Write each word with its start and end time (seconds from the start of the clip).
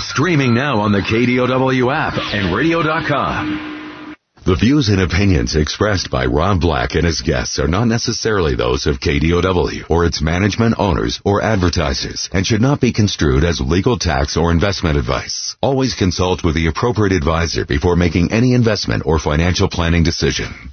Streaming 0.00 0.54
now 0.54 0.80
on 0.80 0.92
the 0.92 1.00
KDOW 1.00 1.94
app 1.94 2.14
and 2.34 2.54
radio.com. 2.54 4.14
The 4.44 4.56
views 4.56 4.88
and 4.88 5.00
opinions 5.00 5.54
expressed 5.54 6.10
by 6.10 6.24
Rob 6.26 6.60
Black 6.60 6.94
and 6.94 7.04
his 7.04 7.20
guests 7.20 7.58
are 7.58 7.68
not 7.68 7.84
necessarily 7.84 8.56
those 8.56 8.86
of 8.86 8.98
KDOW 8.98 9.90
or 9.90 10.04
its 10.06 10.22
management 10.22 10.76
owners 10.78 11.20
or 11.24 11.42
advertisers 11.42 12.30
and 12.32 12.46
should 12.46 12.62
not 12.62 12.80
be 12.80 12.92
construed 12.92 13.44
as 13.44 13.60
legal 13.60 13.98
tax 13.98 14.36
or 14.36 14.50
investment 14.50 14.96
advice. 14.96 15.56
Always 15.60 15.94
consult 15.94 16.42
with 16.42 16.54
the 16.54 16.66
appropriate 16.68 17.12
advisor 17.14 17.66
before 17.66 17.94
making 17.94 18.32
any 18.32 18.54
investment 18.54 19.04
or 19.04 19.18
financial 19.18 19.68
planning 19.68 20.02
decision. 20.02 20.70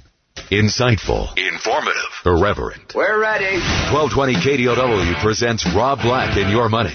Insightful, 0.50 1.36
informative, 1.36 2.12
irreverent. 2.24 2.92
We're 2.94 3.20
ready. 3.20 3.58
1220 3.92 4.34
KDOW 4.34 5.22
presents 5.22 5.66
Rob 5.74 6.00
Black 6.02 6.36
and 6.36 6.50
Your 6.50 6.68
Money. 6.68 6.94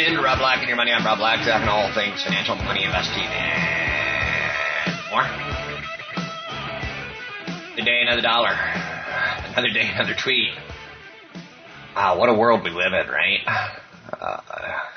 Welcome 0.00 0.16
in 0.16 0.22
to 0.22 0.24
Rob 0.24 0.38
Black 0.38 0.60
and 0.60 0.68
your 0.68 0.78
money. 0.78 0.92
I'm 0.92 1.04
Rob 1.04 1.18
Black, 1.18 1.44
talking 1.44 1.68
all 1.68 1.92
things 1.92 2.22
financial, 2.22 2.56
money, 2.56 2.84
investing, 2.84 3.22
and 3.22 4.96
more. 5.10 5.24
Day, 7.84 8.00
another 8.00 8.22
dollar. 8.22 8.54
Another 9.52 9.68
day, 9.68 9.90
another 9.92 10.14
tweet. 10.14 10.52
Wow, 11.94 12.18
what 12.18 12.30
a 12.30 12.34
world 12.34 12.64
we 12.64 12.70
live 12.70 12.94
in, 12.94 13.08
right? 13.08 13.40
Uh, 14.10 14.40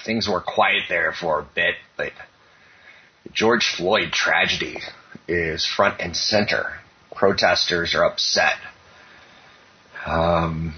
things 0.06 0.30
were 0.30 0.40
quiet 0.40 0.84
there 0.88 1.12
for 1.12 1.40
a 1.40 1.48
bit, 1.54 1.76
but 1.98 2.14
the 3.23 3.30
George 3.34 3.76
Floyd 3.76 4.14
tragedy 4.14 4.80
is 5.28 5.66
front 5.66 6.00
and 6.00 6.16
center. 6.16 6.80
Protesters 7.14 7.94
are 7.94 8.06
upset. 8.06 8.56
Um, 10.06 10.76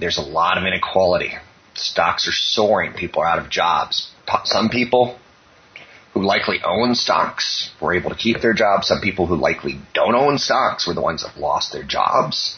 there's 0.00 0.18
a 0.18 0.22
lot 0.22 0.58
of 0.58 0.64
inequality 0.64 1.34
stocks 1.78 2.28
are 2.28 2.32
soaring. 2.32 2.92
People 2.92 3.22
are 3.22 3.26
out 3.26 3.38
of 3.38 3.48
jobs. 3.48 4.10
Some 4.44 4.68
people 4.68 5.18
who 6.12 6.22
likely 6.22 6.58
own 6.64 6.94
stocks 6.94 7.70
were 7.80 7.94
able 7.94 8.10
to 8.10 8.16
keep 8.16 8.40
their 8.40 8.52
jobs. 8.52 8.88
Some 8.88 9.00
people 9.00 9.26
who 9.26 9.36
likely 9.36 9.78
don't 9.94 10.14
own 10.14 10.38
stocks 10.38 10.86
were 10.86 10.94
the 10.94 11.00
ones 11.00 11.22
that 11.22 11.38
lost 11.38 11.72
their 11.72 11.84
jobs. 11.84 12.56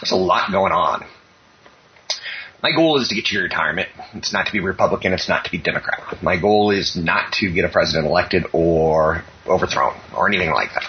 There's 0.00 0.12
a 0.12 0.16
lot 0.16 0.52
going 0.52 0.72
on. 0.72 1.06
My 2.62 2.72
goal 2.74 3.00
is 3.00 3.08
to 3.08 3.14
get 3.14 3.26
to 3.26 3.34
your 3.34 3.44
retirement. 3.44 3.88
It's 4.14 4.32
not 4.32 4.46
to 4.46 4.52
be 4.52 4.60
Republican. 4.60 5.12
It's 5.12 5.28
not 5.28 5.44
to 5.44 5.50
be 5.50 5.58
Democrat. 5.58 6.22
My 6.22 6.38
goal 6.38 6.70
is 6.70 6.96
not 6.96 7.32
to 7.34 7.50
get 7.50 7.64
a 7.64 7.68
president 7.68 8.06
elected 8.06 8.44
or 8.52 9.24
overthrown 9.46 9.94
or 10.14 10.28
anything 10.28 10.50
like 10.50 10.70
that. 10.74 10.84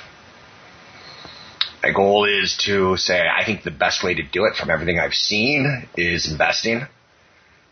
My 1.84 1.92
goal 1.92 2.26
is 2.26 2.58
to 2.66 2.98
say 2.98 3.22
I 3.28 3.46
think 3.46 3.64
the 3.64 3.72
best 3.72 4.04
way 4.04 4.16
to 4.16 4.24
do 4.24 4.46
it 4.46 4.56
from 4.56 4.70
everything 4.70 5.00
I've 5.00 5.14
seen 5.14 5.88
is 5.96 6.30
investing 6.30 6.88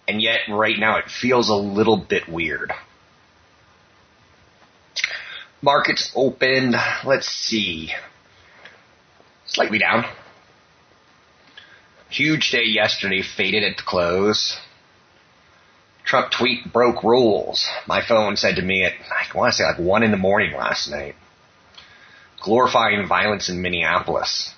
and 0.08 0.22
yet 0.22 0.40
right 0.50 0.78
now 0.78 0.98
it 0.98 1.10
feels 1.10 1.50
a 1.50 1.56
little 1.56 1.98
bit 1.98 2.28
weird. 2.28 2.72
Markets 5.62 6.12
opened, 6.16 6.76
let's 7.06 7.28
see, 7.28 7.92
slightly 9.46 9.80
down. 9.80 10.06
Huge 12.10 12.52
day 12.52 12.66
yesterday, 12.66 13.22
faded 13.24 13.64
at 13.64 13.78
the 13.78 13.84
close. 13.84 14.58
Trump 16.06 16.32
tweet 16.32 16.72
broke 16.72 17.04
rules. 17.04 17.68
My 17.88 18.06
phone 18.06 18.38
said 18.38 18.58
to 18.58 18.62
me 18.62 18.84
at, 18.84 18.94
I 18.94 19.36
want 19.36 19.52
to 19.52 19.58
say 19.58 19.64
like 19.64 19.80
1 19.80 20.04
in 20.04 20.12
the 20.12 20.18
morning 20.18 20.56
last 20.56 20.88
night, 20.88 21.16
glorifying 22.44 23.08
violence 23.08 23.50
in 23.50 23.62
Minneapolis. 23.62 24.54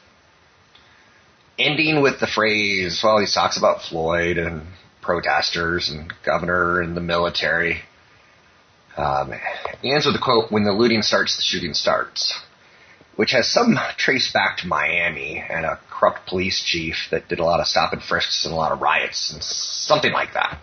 Ending 1.58 2.02
with 2.02 2.20
the 2.20 2.28
phrase, 2.28 3.02
well, 3.02 3.18
he 3.20 3.26
talks 3.26 3.58
about 3.58 3.82
Floyd 3.82 4.38
and 4.38 4.68
protesters 5.08 5.90
and 5.90 6.14
governor 6.26 6.82
and 6.82 6.96
the 6.96 7.02
military. 7.02 7.82
Um, 8.98 9.32
ends 9.84 10.06
with 10.06 10.16
the 10.16 10.22
quote, 10.22 10.52
when 10.52 10.66
the 10.66 10.74
looting 10.74 11.02
starts, 11.02 11.38
the 11.38 11.44
shooting 11.44 11.74
starts, 11.74 12.38
which 13.16 13.32
has 13.32 13.50
some 13.50 13.78
trace 13.98 14.32
back 14.34 14.58
to 14.58 14.68
Miami 14.68 15.38
and 15.38 15.66
a 15.66 15.80
corrupt 15.90 16.28
police 16.28 16.62
chief 16.62 16.96
that 17.12 17.30
did 17.30 17.40
a 17.40 17.46
lot 17.46 17.62
of 17.62 17.68
stop 17.68 17.94
and 17.94 18.04
frisks 18.04 18.44
and 18.44 18.54
a 18.54 18.58
lot 18.58 18.72
of 18.72 18.82
riots 18.82 19.32
and 19.32 19.42
something 19.42 20.12
like 20.12 20.34
that. 20.34 20.60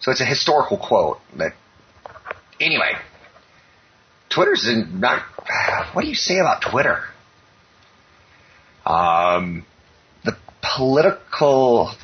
So 0.00 0.10
it's 0.10 0.20
a 0.20 0.26
historical 0.26 0.76
quote 0.76 1.18
that, 1.38 1.54
anyway, 2.60 2.92
Twitter's 4.28 4.68
not, 4.92 5.22
what 5.94 6.02
do 6.02 6.08
you 6.08 6.14
say 6.14 6.38
about 6.38 6.62
Twitter? 6.68 7.04
Um, 8.84 9.64
the 10.24 10.36
political 10.76 11.94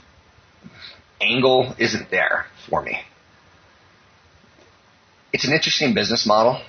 angle 1.21 1.75
isn't 1.79 2.11
there 2.11 2.47
for 2.69 2.83
me. 2.83 3.01
It's 5.33 5.47
an 5.47 5.53
interesting 5.53 5.95
business 5.95 6.27
model. 6.27 6.61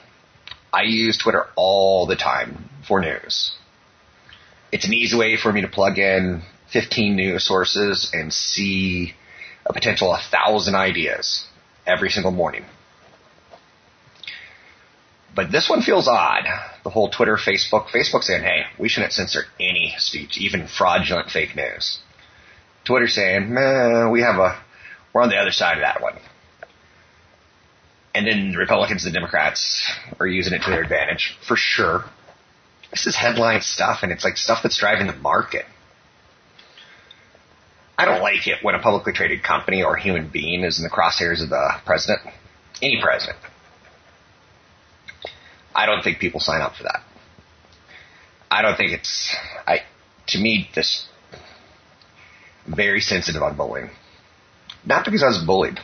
I 0.71 0.83
use 0.83 1.17
Twitter 1.17 1.47
all 1.55 2.05
the 2.05 2.15
time 2.15 2.69
for 2.87 2.99
news. 2.99 3.55
It's 4.71 4.85
an 4.85 4.93
easy 4.93 5.17
way 5.17 5.37
for 5.37 5.51
me 5.51 5.61
to 5.61 5.67
plug 5.67 5.97
in 5.97 6.43
15 6.71 7.15
news 7.15 7.43
sources 7.43 8.11
and 8.13 8.31
see 8.33 9.13
a 9.65 9.73
potential 9.73 10.09
1,000 10.09 10.75
ideas 10.75 11.47
every 11.87 12.09
single 12.09 12.31
morning. 12.31 12.65
But 15.33 15.51
this 15.51 15.69
one 15.69 15.81
feels 15.81 16.07
odd. 16.07 16.43
The 16.83 16.89
whole 16.89 17.09
Twitter, 17.09 17.37
Facebook, 17.37 17.87
Facebook 17.87 18.23
saying, 18.23 18.43
hey, 18.43 18.63
we 18.77 18.89
shouldn't 18.89 19.13
censor 19.13 19.45
any 19.59 19.95
speech, 19.97 20.37
even 20.37 20.67
fraudulent 20.67 21.29
fake 21.29 21.55
news. 21.55 21.99
Twitter 22.85 23.07
saying, 23.07 23.49
we 24.11 24.21
have 24.21 24.39
a, 24.39 24.59
we're 25.13 25.21
on 25.21 25.29
the 25.29 25.37
other 25.37 25.51
side 25.51 25.77
of 25.77 25.81
that 25.81 26.01
one. 26.01 26.15
And 28.15 28.25
then 28.25 28.51
the 28.51 28.57
Republicans 28.57 29.05
and 29.05 29.13
Democrats 29.13 29.91
are 30.19 30.27
using 30.27 30.53
it 30.53 30.63
to 30.63 30.71
their 30.71 30.81
advantage, 30.81 31.37
for 31.47 31.55
sure. 31.55 32.05
This 32.91 33.05
is 33.05 33.15
headline 33.15 33.61
stuff, 33.61 33.99
and 34.01 34.11
it's 34.11 34.23
like 34.23 34.35
stuff 34.37 34.59
that's 34.63 34.77
driving 34.79 35.07
the 35.07 35.15
market. 35.15 35.65
I 37.97 38.05
don't 38.05 38.21
like 38.21 38.47
it 38.47 38.63
when 38.63 38.75
a 38.75 38.79
publicly 38.79 39.13
traded 39.13 39.43
company 39.43 39.83
or 39.83 39.95
human 39.95 40.29
being 40.29 40.63
is 40.63 40.79
in 40.79 40.83
the 40.83 40.89
crosshairs 40.89 41.43
of 41.43 41.49
the 41.49 41.73
president, 41.85 42.21
any 42.81 42.99
president. 43.01 43.37
I 45.75 45.85
don't 45.85 46.01
think 46.01 46.19
people 46.19 46.39
sign 46.39 46.61
up 46.61 46.75
for 46.75 46.83
that. 46.83 47.03
I 48.49 48.61
don't 48.61 48.75
think 48.75 48.93
it's 48.93 49.35
I 49.67 49.81
to 50.27 50.39
me 50.39 50.69
this 50.73 51.07
very 52.69 53.01
sensitive 53.01 53.41
on 53.41 53.55
bullying. 53.55 53.89
Not 54.85 55.05
because 55.05 55.23
I 55.23 55.27
was 55.27 55.43
bullied, 55.45 55.79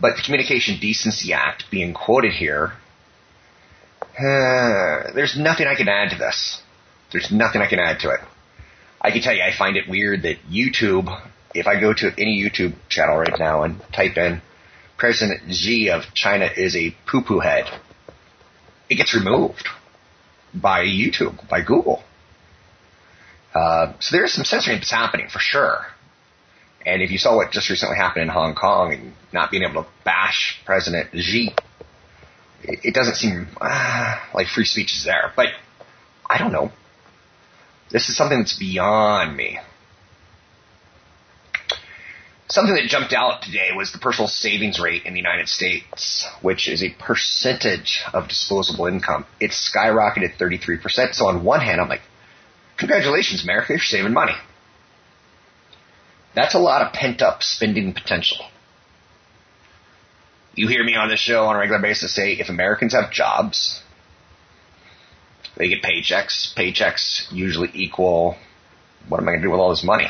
but 0.00 0.16
the 0.16 0.22
Communication 0.22 0.78
Decency 0.80 1.32
Act 1.32 1.64
being 1.70 1.92
quoted 1.92 2.32
here. 2.32 2.72
Uh, 4.18 5.12
there's 5.14 5.36
nothing 5.36 5.66
I 5.66 5.74
can 5.74 5.88
add 5.88 6.10
to 6.10 6.18
this. 6.18 6.62
There's 7.12 7.30
nothing 7.30 7.60
I 7.60 7.68
can 7.68 7.78
add 7.78 8.00
to 8.00 8.10
it. 8.10 8.20
I 9.00 9.10
can 9.10 9.20
tell 9.20 9.34
you 9.34 9.42
I 9.42 9.52
find 9.56 9.76
it 9.76 9.88
weird 9.88 10.22
that 10.22 10.38
YouTube 10.50 11.08
if 11.54 11.68
I 11.68 11.80
go 11.80 11.94
to 11.94 12.12
any 12.18 12.42
YouTube 12.42 12.74
channel 12.88 13.16
right 13.16 13.38
now 13.38 13.62
and 13.62 13.80
type 13.92 14.16
in 14.16 14.42
President 14.96 15.54
Xi 15.54 15.90
of 15.90 16.02
China 16.12 16.48
is 16.56 16.74
a 16.76 16.94
poo 17.06 17.22
poo 17.22 17.40
head, 17.40 17.66
it 18.90 18.96
gets 18.96 19.14
removed 19.14 19.68
by 20.52 20.84
YouTube, 20.84 21.48
by 21.48 21.60
Google. 21.62 22.02
Uh, 23.54 23.92
so 24.00 24.16
there's 24.16 24.32
some 24.32 24.44
censoring 24.44 24.78
that's 24.78 24.90
happening 24.90 25.28
for 25.28 25.38
sure. 25.38 25.86
And 26.84 27.02
if 27.02 27.10
you 27.10 27.18
saw 27.18 27.36
what 27.36 27.50
just 27.50 27.70
recently 27.70 27.96
happened 27.96 28.24
in 28.24 28.28
Hong 28.28 28.54
Kong 28.54 28.92
and 28.92 29.12
not 29.32 29.50
being 29.50 29.62
able 29.62 29.84
to 29.84 29.88
bash 30.04 30.60
President 30.66 31.10
Xi, 31.14 31.54
it, 32.62 32.80
it 32.84 32.94
doesn't 32.94 33.14
seem 33.14 33.48
uh, 33.60 34.18
like 34.34 34.48
free 34.48 34.64
speech 34.64 34.92
is 34.92 35.04
there. 35.04 35.32
But 35.34 35.48
I 36.28 36.38
don't 36.38 36.52
know. 36.52 36.72
This 37.90 38.08
is 38.08 38.16
something 38.16 38.38
that's 38.38 38.58
beyond 38.58 39.36
me. 39.36 39.58
Something 42.48 42.74
that 42.74 42.84
jumped 42.88 43.12
out 43.14 43.42
today 43.42 43.70
was 43.74 43.92
the 43.92 43.98
personal 43.98 44.28
savings 44.28 44.78
rate 44.78 45.06
in 45.06 45.14
the 45.14 45.18
United 45.18 45.48
States, 45.48 46.28
which 46.42 46.68
is 46.68 46.82
a 46.82 46.90
percentage 46.90 48.02
of 48.12 48.28
disposable 48.28 48.86
income. 48.86 49.24
It's 49.40 49.72
skyrocketed 49.74 50.36
33%. 50.36 51.14
So 51.14 51.26
on 51.26 51.42
one 51.42 51.60
hand, 51.60 51.80
I'm 51.80 51.88
like, 51.88 52.02
congratulations, 52.76 53.42
America, 53.44 53.72
you're 53.72 53.80
saving 53.80 54.12
money. 54.12 54.34
That's 56.34 56.54
a 56.54 56.58
lot 56.58 56.82
of 56.82 56.92
pent 56.92 57.22
up 57.22 57.42
spending 57.42 57.92
potential. 57.92 58.38
You 60.54 60.68
hear 60.68 60.84
me 60.84 60.94
on 60.94 61.08
this 61.08 61.20
show 61.20 61.44
on 61.44 61.56
a 61.56 61.58
regular 61.58 61.80
basis 61.80 62.14
say 62.14 62.32
if 62.32 62.48
Americans 62.48 62.92
have 62.92 63.10
jobs, 63.10 63.82
they 65.56 65.68
get 65.68 65.82
paychecks. 65.82 66.54
Paychecks 66.54 67.32
usually 67.32 67.70
equal 67.72 68.36
what 69.08 69.20
am 69.20 69.28
I 69.28 69.32
going 69.32 69.42
to 69.42 69.46
do 69.46 69.50
with 69.50 69.60
all 69.60 69.70
this 69.70 69.84
money? 69.84 70.08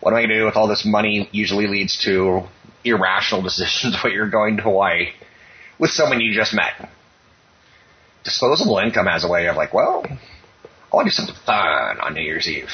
What 0.00 0.12
am 0.12 0.16
I 0.16 0.20
going 0.20 0.30
to 0.30 0.38
do 0.38 0.44
with 0.44 0.56
all 0.56 0.68
this 0.68 0.84
money? 0.84 1.28
Usually 1.32 1.66
leads 1.66 1.98
to 2.04 2.42
irrational 2.84 3.42
decisions 3.50 3.96
when 4.02 4.12
you're 4.12 4.30
going 4.30 4.56
to 4.56 4.62
Hawaii 4.62 5.10
with 5.78 5.90
someone 5.90 6.20
you 6.20 6.34
just 6.34 6.54
met. 6.54 6.90
Disposable 8.24 8.78
income 8.78 9.06
has 9.06 9.24
a 9.24 9.28
way 9.28 9.46
of 9.46 9.56
like, 9.56 9.72
well, 9.72 10.04
want 10.98 11.06
to 11.06 11.10
do 11.10 11.14
something 11.14 11.44
fun 11.46 12.00
on 12.00 12.14
New 12.14 12.22
Year's 12.22 12.48
Eve. 12.48 12.70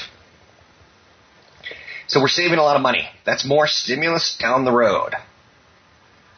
So 2.07 2.21
we're 2.21 2.29
saving 2.29 2.59
a 2.59 2.63
lot 2.63 2.77
of 2.77 2.83
money. 2.83 3.07
That's 3.27 3.45
more 3.45 3.67
stimulus 3.67 4.37
down 4.41 4.65
the 4.65 4.73
road. 4.73 5.13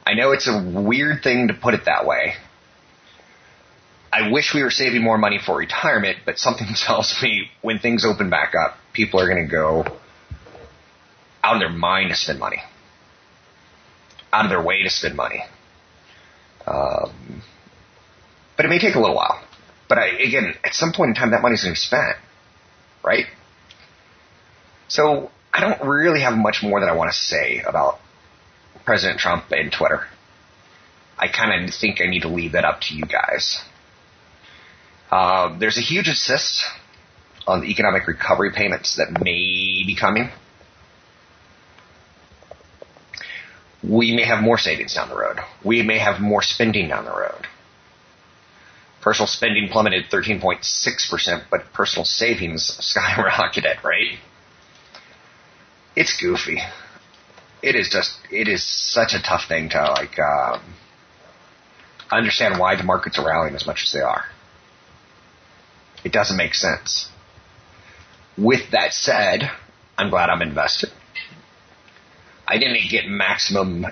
I 0.05 0.15
know 0.15 0.33
it's 0.33 0.49
a 0.49 0.59
weird 0.59 1.23
thing 1.23 1.49
to 1.49 1.55
put 1.55 1.75
it 1.75 1.85
that 1.87 2.05
way. 2.05 2.35
I 4.13 4.31
wish 4.31 4.53
we 4.55 4.63
were 4.63 4.71
saving 4.71 5.03
more 5.03 5.19
money 5.19 5.39
for 5.45 5.57
retirement, 5.57 6.19
but 6.25 6.39
something 6.39 6.67
tells 6.75 7.15
me 7.23 7.51
when 7.63 7.79
things 7.79 8.05
open 8.05 8.31
back 8.31 8.55
up, 8.55 8.77
people 8.93 9.21
are 9.21 9.29
going 9.29 9.45
to 9.45 9.51
go 9.51 9.85
out 11.45 11.55
of 11.57 11.61
their 11.61 11.69
mind 11.69 12.11
to 12.11 12.17
spend 12.17 12.41
money, 12.41 12.63
out 14.33 14.45
of 14.45 14.51
their 14.51 14.63
way 14.63 14.83
to 14.83 14.91
spend 14.91 15.15
money. 15.15 15.43
Um, 16.67 17.43
but 18.57 18.65
it 18.65 18.69
may 18.71 18.81
take 18.81 18.97
a 18.97 19.01
little 19.01 19.15
while. 19.15 19.46
But 19.89 19.99
I, 19.99 20.07
again, 20.09 20.55
at 20.65 20.75
some 20.75 20.93
point 20.93 21.11
in 21.11 21.15
time, 21.15 21.31
that 21.31 21.43
money's 21.43 21.63
going 21.63 21.75
to 21.75 21.79
be 21.79 21.81
spent, 21.81 22.17
right? 23.05 23.27
So 24.89 25.31
I 25.53 25.61
don't 25.61 25.89
really 25.89 26.21
have 26.21 26.37
much 26.37 26.63
more 26.63 26.81
that 26.81 26.89
I 26.89 26.95
want 26.95 27.13
to 27.13 27.17
say 27.17 27.63
about 27.67 27.99
President 28.85 29.19
Trump 29.19 29.45
and 29.51 29.73
Twitter. 29.73 30.07
I 31.19 31.29
kind 31.29 31.65
of 31.65 31.75
think 31.75 32.01
I 32.01 32.07
need 32.07 32.23
to 32.23 32.29
leave 32.29 32.53
that 32.53 32.65
up 32.65 32.81
to 32.83 32.95
you 32.95 33.05
guys. 33.05 33.61
Uh, 35.11 35.57
there's 35.59 35.79
a 35.79 35.81
huge 35.81 36.09
assist 36.09 36.65
on 37.47 37.61
the 37.61 37.69
economic 37.69 38.07
recovery 38.07 38.53
payments 38.53 38.97
that 38.97 39.23
may 39.23 39.85
be 39.87 39.97
coming. 39.99 40.31
We 43.83 44.15
may 44.15 44.25
have 44.25 44.43
more 44.43 44.59
savings 44.59 44.95
down 44.95 45.09
the 45.09 45.17
road. 45.17 45.39
We 45.65 45.83
may 45.83 45.99
have 45.99 46.21
more 46.21 46.43
spending 46.43 46.89
down 46.89 47.05
the 47.05 47.13
road. 47.13 47.47
Personal 49.07 49.29
spending 49.29 49.69
plummeted 49.69 50.07
13.6%, 50.07 51.45
but 51.49 51.73
personal 51.73 52.05
savings 52.05 52.77
skyrocketed, 52.81 53.81
right? 53.85 54.19
It's 55.95 56.21
goofy. 56.21 56.59
It 57.63 57.77
is 57.77 57.89
just, 57.89 58.19
it 58.33 58.49
is 58.49 58.65
such 58.65 59.15
a 59.15 59.23
tough 59.23 59.47
thing 59.47 59.69
to 59.69 59.81
like, 59.93 60.19
um, 60.19 60.61
understand 62.11 62.59
why 62.59 62.75
the 62.75 62.83
markets 62.83 63.17
are 63.17 63.25
rallying 63.25 63.55
as 63.55 63.65
much 63.65 63.85
as 63.85 63.93
they 63.93 64.01
are. 64.01 64.25
It 66.03 66.11
doesn't 66.11 66.37
make 66.37 66.55
sense. 66.55 67.09
With 68.37 68.73
that 68.73 68.93
said, 68.93 69.49
I'm 69.97 70.11
glad 70.11 70.31
I'm 70.31 70.43
invested. 70.43 70.91
I 72.45 72.59
didn't 72.59 72.91
get 72.91 73.07
maximum 73.07 73.87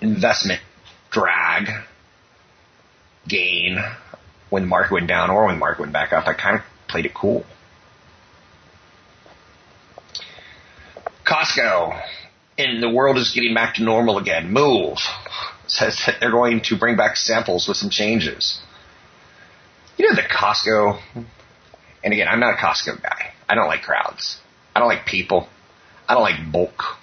investment 0.00 0.62
drag 1.10 1.68
gain 3.28 3.78
when 4.52 4.64
the 4.64 4.68
market 4.68 4.92
went 4.92 5.06
down 5.06 5.30
or 5.30 5.46
when 5.46 5.54
the 5.54 5.58
market 5.58 5.80
went 5.80 5.94
back 5.94 6.12
up. 6.12 6.28
I 6.28 6.34
kind 6.34 6.56
of 6.56 6.62
played 6.86 7.06
it 7.06 7.14
cool. 7.14 7.42
Costco, 11.24 11.98
and 12.58 12.82
the 12.82 12.90
world 12.90 13.16
is 13.16 13.32
getting 13.32 13.54
back 13.54 13.76
to 13.76 13.82
normal 13.82 14.18
again. 14.18 14.52
Move 14.52 14.98
says 15.66 15.98
that 16.04 16.16
they're 16.20 16.30
going 16.30 16.60
to 16.64 16.76
bring 16.76 16.98
back 16.98 17.16
samples 17.16 17.66
with 17.66 17.78
some 17.78 17.88
changes. 17.88 18.60
You 19.96 20.10
know 20.10 20.14
the 20.14 20.20
Costco, 20.20 21.00
and 22.04 22.12
again, 22.12 22.28
I'm 22.28 22.38
not 22.38 22.52
a 22.52 22.56
Costco 22.58 23.02
guy. 23.02 23.32
I 23.48 23.54
don't 23.54 23.68
like 23.68 23.80
crowds. 23.80 24.38
I 24.76 24.80
don't 24.80 24.88
like 24.88 25.06
people. 25.06 25.48
I 26.06 26.12
don't 26.12 26.22
like 26.22 26.52
bulk. 26.52 26.98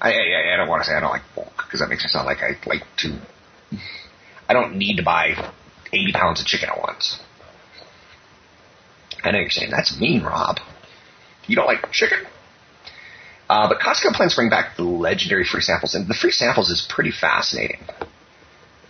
I, 0.00 0.12
I, 0.12 0.54
I 0.54 0.56
don't 0.56 0.68
want 0.68 0.84
to 0.84 0.88
say 0.88 0.94
I 0.94 1.00
don't 1.00 1.10
like 1.10 1.34
bulk 1.34 1.64
because 1.66 1.80
that 1.80 1.88
makes 1.88 2.04
it 2.04 2.10
sound 2.10 2.26
like 2.26 2.44
I 2.44 2.56
like 2.64 2.84
to. 2.98 3.18
I 4.48 4.52
don't 4.52 4.76
need 4.76 4.98
to 4.98 5.02
buy 5.02 5.34
80 5.92 6.12
pounds 6.12 6.40
of 6.40 6.46
chicken 6.46 6.68
at 6.68 6.80
once. 6.80 7.20
I 9.22 9.30
know 9.32 9.38
you're 9.38 9.50
saying 9.50 9.70
that's 9.70 9.98
mean, 9.98 10.22
Rob. 10.22 10.58
You 11.46 11.56
don't 11.56 11.66
like 11.66 11.90
chicken? 11.92 12.18
Uh, 13.48 13.68
but 13.68 13.80
Costco 13.80 14.12
plans 14.12 14.32
to 14.32 14.36
bring 14.36 14.48
back 14.48 14.76
the 14.76 14.84
legendary 14.84 15.44
free 15.44 15.60
samples, 15.60 15.94
and 15.94 16.06
the 16.06 16.14
free 16.14 16.30
samples 16.30 16.70
is 16.70 16.86
pretty 16.88 17.10
fascinating. 17.10 17.80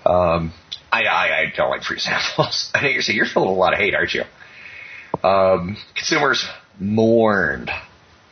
Um, 0.04 0.52
I, 0.92 1.04
I, 1.04 1.40
I 1.40 1.52
don't 1.56 1.70
like 1.70 1.82
free 1.82 1.98
samples. 2.00 2.70
I 2.74 2.82
know 2.82 2.88
you're 2.88 3.02
saying 3.02 3.16
you're 3.16 3.26
feeling 3.26 3.48
a 3.48 3.52
lot 3.52 3.72
of 3.72 3.78
hate, 3.78 3.94
aren't 3.94 4.14
you? 4.14 4.24
Um, 5.22 5.76
consumers 5.94 6.46
mourned 6.78 7.70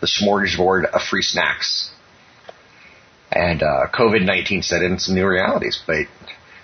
the 0.00 0.06
smorgasbord 0.06 0.84
of 0.86 1.02
free 1.02 1.22
snacks. 1.22 1.90
And 3.30 3.62
uh, 3.62 3.86
COVID 3.92 4.24
19 4.24 4.62
set 4.62 4.82
in 4.82 4.98
some 4.98 5.14
new 5.14 5.26
realities, 5.26 5.82
but 5.86 6.06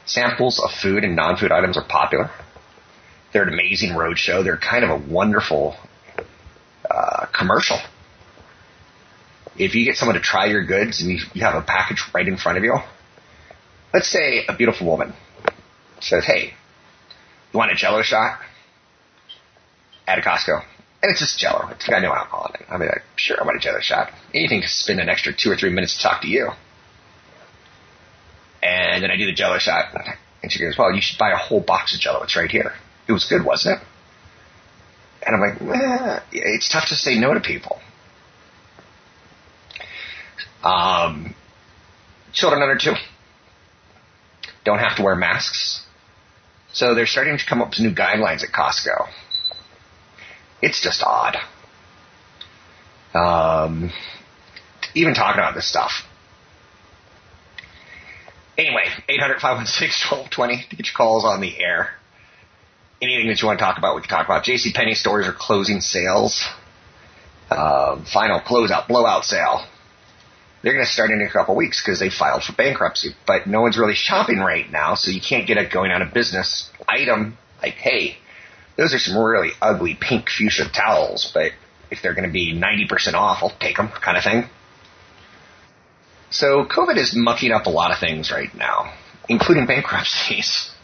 samples 0.06 0.61
of 0.61 0.70
food 0.70 1.04
and 1.04 1.16
non 1.16 1.37
food 1.37 1.52
items 1.52 1.76
are 1.76 1.84
popular. 1.84 2.30
They're 3.32 3.42
an 3.42 3.52
amazing 3.52 3.90
roadshow. 3.90 4.44
They're 4.44 4.56
kind 4.56 4.84
of 4.84 4.90
a 4.90 4.96
wonderful 4.96 5.76
uh, 6.88 7.26
commercial. 7.37 7.78
If 9.56 9.75
you 9.75 9.84
get 9.84 9.96
someone 9.96 10.14
to 10.16 10.23
try 10.23 10.46
your 10.46 10.64
goods 10.64 11.00
and 11.00 11.11
you, 11.11 11.18
you 11.32 11.42
have 11.42 11.54
a 11.54 11.62
package 11.62 12.02
right 12.12 12.26
in 12.26 12.37
front 12.37 12.58
of 12.58 12.64
you, 12.64 12.76
let's 13.92 14.08
say 14.08 14.44
a 14.49 14.56
beautiful 14.56 14.87
woman 14.87 15.14
says, 16.00 16.25
Hey, 16.25 16.52
you 17.52 17.58
want 17.58 17.73
a 17.73 17.75
jello 17.75 18.02
shot? 18.02 18.40
At 20.06 20.18
a 20.18 20.23
Costco. 20.23 20.62
And 21.02 21.11
it's 21.11 21.20
just 21.20 21.38
jello. 21.38 21.68
It's 21.70 21.87
got 21.87 22.02
no 22.02 22.12
alcohol 22.12 22.50
in 22.54 22.62
it. 22.62 22.66
I 22.70 22.78
mean, 22.78 22.88
like, 22.88 23.02
sure, 23.16 23.37
I 23.40 23.44
want 23.44 23.56
a 23.56 23.61
jello 23.61 23.80
shot. 23.80 24.12
Anything 24.32 24.62
to 24.62 24.68
spend 24.68 25.00
an 25.00 25.08
extra 25.08 25.32
two 25.32 25.50
or 25.50 25.56
three 25.56 25.70
minutes 25.70 25.96
to 25.96 26.02
talk 26.02 26.23
to 26.23 26.28
you. 26.28 26.50
And 28.64 29.02
then 29.02 29.11
I 29.11 29.16
do 29.16 29.26
the 29.26 29.33
jello 29.33 29.59
shot. 29.59 29.94
And 30.42 30.50
she 30.50 30.59
goes, 30.59 30.76
well, 30.78 30.92
you 30.92 31.02
should 31.02 31.18
buy 31.18 31.30
a 31.30 31.37
whole 31.37 31.61
box 31.61 31.94
of 31.94 32.00
jello. 32.00 32.23
It's 32.23 32.35
right 32.35 32.50
here. 32.50 32.73
It 33.06 33.12
was 33.12 33.26
good, 33.26 33.44
wasn't 33.44 33.80
it? 33.80 33.87
And 35.26 35.37
I'm 35.37 35.40
like, 35.40 36.23
it's 36.33 36.68
tough 36.68 36.88
to 36.88 36.94
say 36.94 37.18
no 37.18 37.35
to 37.35 37.40
people. 37.40 37.78
Um, 40.62 41.35
children 42.33 42.62
under 42.62 42.76
two 42.76 42.94
don't 44.64 44.78
have 44.78 44.97
to 44.97 45.02
wear 45.02 45.14
masks. 45.14 45.85
So 46.73 46.94
they're 46.94 47.06
starting 47.06 47.37
to 47.37 47.47
come 47.47 47.61
up 47.61 47.71
with 47.71 47.80
new 47.80 47.94
guidelines 47.94 48.42
at 48.42 48.50
Costco. 48.50 49.09
It's 50.62 50.83
just 50.83 51.02
odd. 51.02 51.37
Um, 53.14 53.92
even 54.94 55.14
talking 55.14 55.38
about 55.38 55.54
this 55.54 55.68
stuff. 55.68 55.92
Anyway, 58.56 58.84
800 59.08 59.40
516 59.40 60.11
1220 60.11 60.68
to 60.70 60.76
get 60.76 60.87
your 60.87 60.94
calls 60.96 61.25
on 61.25 61.40
the 61.40 61.58
air. 61.58 61.90
Anything 63.02 63.28
that 63.28 63.42
you 63.42 63.49
want 63.49 63.58
to 63.58 63.64
talk 63.64 63.78
about, 63.78 63.96
we 63.96 64.02
can 64.02 64.11
talk 64.11 64.26
about. 64.26 64.44
J.C. 64.44 64.73
Penney 64.73 64.94
stores 64.94 65.26
are 65.26 65.32
closing 65.32 65.80
sales. 65.80 66.44
Uh, 67.50 68.02
final 68.12 68.40
closeout, 68.40 68.88
blowout 68.88 69.25
sale. 69.25 69.66
They're 70.62 70.73
going 70.73 70.84
to 70.84 70.90
start 70.90 71.11
in 71.11 71.20
a 71.20 71.30
couple 71.30 71.56
weeks 71.56 71.82
because 71.82 72.00
they 72.00 72.08
filed 72.08 72.42
for 72.42 72.54
bankruptcy, 72.54 73.14
but 73.26 73.46
no 73.46 73.61
one's 73.61 73.76
really 73.76 73.94
shopping 73.94 74.38
right 74.38 74.70
now, 74.70 74.94
so 74.94 75.11
you 75.11 75.20
can't 75.20 75.46
get 75.46 75.58
a 75.58 75.66
going 75.66 75.90
out 75.90 76.00
of 76.00 76.14
business 76.14 76.70
item 76.88 77.37
like, 77.61 77.75
hey, 77.75 78.16
those 78.76 78.94
are 78.94 78.99
some 78.99 79.18
really 79.18 79.50
ugly 79.61 79.96
pink 80.00 80.30
fuchsia 80.30 80.64
towels, 80.70 81.30
but 81.34 81.52
if 81.90 82.00
they're 82.02 82.14
going 82.14 82.26
to 82.26 82.32
be 82.32 82.54
90% 82.54 83.12
off, 83.12 83.42
I'll 83.42 83.56
take 83.58 83.76
them 83.76 83.88
kind 83.88 84.16
of 84.16 84.25
thing. 84.25 84.44
So 86.34 86.64
COVID 86.64 86.96
is 86.96 87.14
mucking 87.14 87.52
up 87.52 87.66
a 87.66 87.70
lot 87.70 87.92
of 87.92 87.98
things 88.00 88.32
right 88.32 88.52
now, 88.56 88.92
including 89.28 89.66
bankruptcies. 89.66 90.70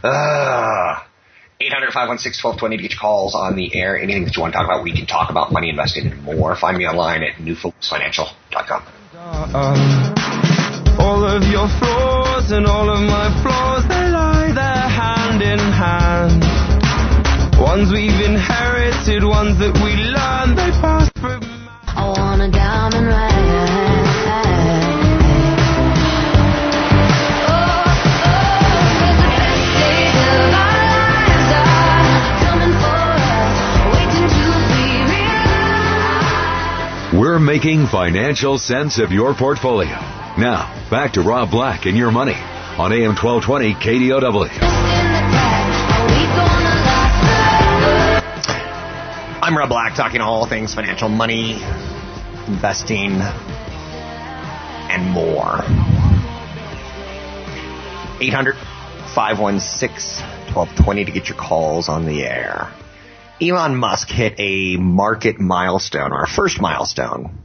Uh, 0.00 0.94
800 1.60 1.90
516 1.90 2.70
to 2.70 2.76
get 2.76 2.92
your 2.92 3.00
calls 3.00 3.34
on 3.34 3.56
the 3.56 3.74
air. 3.74 3.98
Anything 3.98 4.26
that 4.26 4.36
you 4.36 4.42
want 4.42 4.52
to 4.52 4.58
talk 4.58 4.64
about, 4.64 4.84
we 4.84 4.94
can 4.94 5.06
talk 5.06 5.28
about 5.28 5.50
money 5.50 5.70
investing 5.70 6.06
and 6.06 6.22
more. 6.22 6.54
Find 6.54 6.78
me 6.78 6.86
online 6.86 7.24
at 7.24 7.34
newfocusfinancial.com. 7.34 8.86
Uh, 9.18 10.14
all 11.00 11.24
of 11.24 11.42
your 11.50 11.66
flaws 11.80 12.52
and 12.52 12.64
all 12.64 12.88
of 12.88 13.00
my 13.00 13.26
flaws, 13.42 13.82
they 13.88 14.06
lie 14.06 14.52
there 14.54 14.86
hand 14.86 15.42
in 15.42 15.58
hand. 15.58 16.46
Ones 17.60 17.90
we've 17.90 18.22
inherited, 18.22 19.24
ones 19.24 19.58
that 19.58 19.74
we 19.82 19.98
learned, 20.14 20.56
they 20.56 20.70
pass 20.78 21.10
through. 21.18 21.42
I 21.88 22.14
want 22.16 22.40
a 22.40 22.50
diamond 22.52 23.08
ring. 23.08 23.37
We're 37.38 37.44
making 37.44 37.86
financial 37.86 38.58
sense 38.58 38.98
of 38.98 39.12
your 39.12 39.32
portfolio. 39.32 39.94
Now, 40.36 40.74
back 40.90 41.12
to 41.12 41.22
Rob 41.22 41.52
Black 41.52 41.86
and 41.86 41.96
your 41.96 42.10
money 42.10 42.34
on 42.34 42.92
AM 42.92 43.14
1220 43.14 43.74
KDOW. 43.74 44.48
I'm 49.40 49.56
Rob 49.56 49.68
Black, 49.68 49.94
talking 49.94 50.20
all 50.20 50.46
things 50.46 50.74
financial, 50.74 51.08
money, 51.08 51.62
investing, 52.48 53.20
and 54.90 55.08
more. 55.08 55.60
800 58.20 58.56
516 59.14 60.26
1220 60.56 61.04
to 61.04 61.12
get 61.12 61.28
your 61.28 61.38
calls 61.38 61.88
on 61.88 62.04
the 62.04 62.24
air. 62.24 62.72
Elon 63.40 63.76
Musk 63.76 64.08
hit 64.08 64.34
a 64.38 64.76
market 64.76 65.38
milestone, 65.38 66.12
or 66.12 66.20
our 66.20 66.26
first 66.26 66.60
milestone 66.60 67.38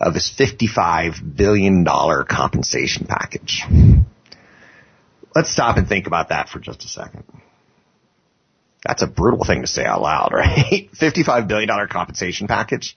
of 0.00 0.14
his 0.14 0.30
$55 0.30 1.36
billion 1.36 1.84
compensation 1.84 3.06
package. 3.06 3.64
Let's 5.34 5.50
stop 5.50 5.76
and 5.76 5.88
think 5.88 6.06
about 6.06 6.30
that 6.30 6.48
for 6.48 6.60
just 6.60 6.84
a 6.84 6.88
second. 6.88 7.24
That's 8.84 9.02
a 9.02 9.06
brutal 9.06 9.44
thing 9.44 9.62
to 9.62 9.66
say 9.66 9.84
out 9.84 10.00
loud, 10.00 10.30
right? 10.34 10.88
$55 10.92 11.48
billion 11.48 11.68
compensation 11.88 12.46
package. 12.46 12.96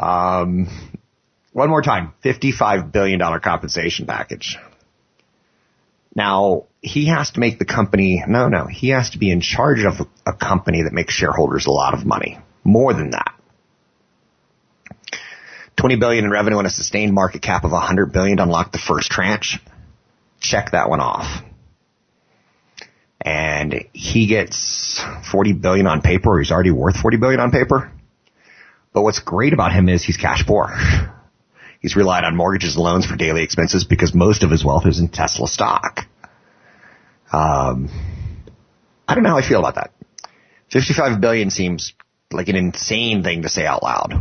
Um, 0.00 0.68
one 1.52 1.70
more 1.70 1.82
time. 1.82 2.14
$55 2.24 2.92
billion 2.92 3.20
compensation 3.40 4.06
package. 4.06 4.58
Now, 6.14 6.66
he 6.82 7.06
has 7.08 7.30
to 7.32 7.40
make 7.40 7.58
the 7.58 7.64
company, 7.64 8.22
no, 8.26 8.48
no, 8.48 8.66
he 8.66 8.88
has 8.90 9.10
to 9.10 9.18
be 9.18 9.30
in 9.30 9.40
charge 9.40 9.84
of 9.84 10.06
a 10.26 10.32
company 10.32 10.82
that 10.82 10.92
makes 10.92 11.14
shareholders 11.14 11.66
a 11.66 11.70
lot 11.70 11.94
of 11.94 12.06
money. 12.06 12.38
More 12.64 12.94
than 12.94 13.10
that. 13.10 13.34
20 15.76 15.96
billion 15.96 16.24
in 16.24 16.30
revenue 16.30 16.58
and 16.58 16.66
a 16.66 16.70
sustained 16.70 17.14
market 17.14 17.42
cap 17.42 17.64
of 17.64 17.72
100 17.72 18.12
billion 18.12 18.38
to 18.38 18.42
unlock 18.42 18.72
the 18.72 18.78
first 18.78 19.10
tranche. 19.10 19.58
Check 20.40 20.72
that 20.72 20.88
one 20.88 21.00
off. 21.00 21.42
And 23.20 23.86
he 23.92 24.26
gets 24.26 25.02
40 25.30 25.54
billion 25.54 25.86
on 25.86 26.00
paper, 26.00 26.30
or 26.30 26.38
he's 26.38 26.50
already 26.50 26.70
worth 26.70 26.96
40 26.96 27.18
billion 27.18 27.40
on 27.40 27.50
paper. 27.50 27.92
But 28.92 29.02
what's 29.02 29.20
great 29.20 29.52
about 29.52 29.72
him 29.72 29.88
is 29.88 30.02
he's 30.02 30.16
cash 30.16 30.46
poor. 30.46 30.70
He's 31.80 31.96
relied 31.96 32.24
on 32.24 32.36
mortgages 32.36 32.76
and 32.76 32.84
loans 32.84 33.06
for 33.06 33.16
daily 33.16 33.42
expenses 33.42 33.84
because 33.84 34.14
most 34.14 34.42
of 34.42 34.50
his 34.50 34.64
wealth 34.64 34.86
is 34.86 34.98
in 34.98 35.08
Tesla 35.08 35.48
stock. 35.48 36.06
Um, 37.32 37.88
I 39.06 39.14
don't 39.14 39.22
know 39.22 39.30
how 39.30 39.38
I 39.38 39.48
feel 39.48 39.60
about 39.60 39.76
that. 39.76 39.92
55 40.70 41.20
billion 41.20 41.50
seems 41.50 41.94
like 42.32 42.48
an 42.48 42.56
insane 42.56 43.22
thing 43.22 43.42
to 43.42 43.48
say 43.48 43.66
out 43.66 43.82
loud. 43.82 44.12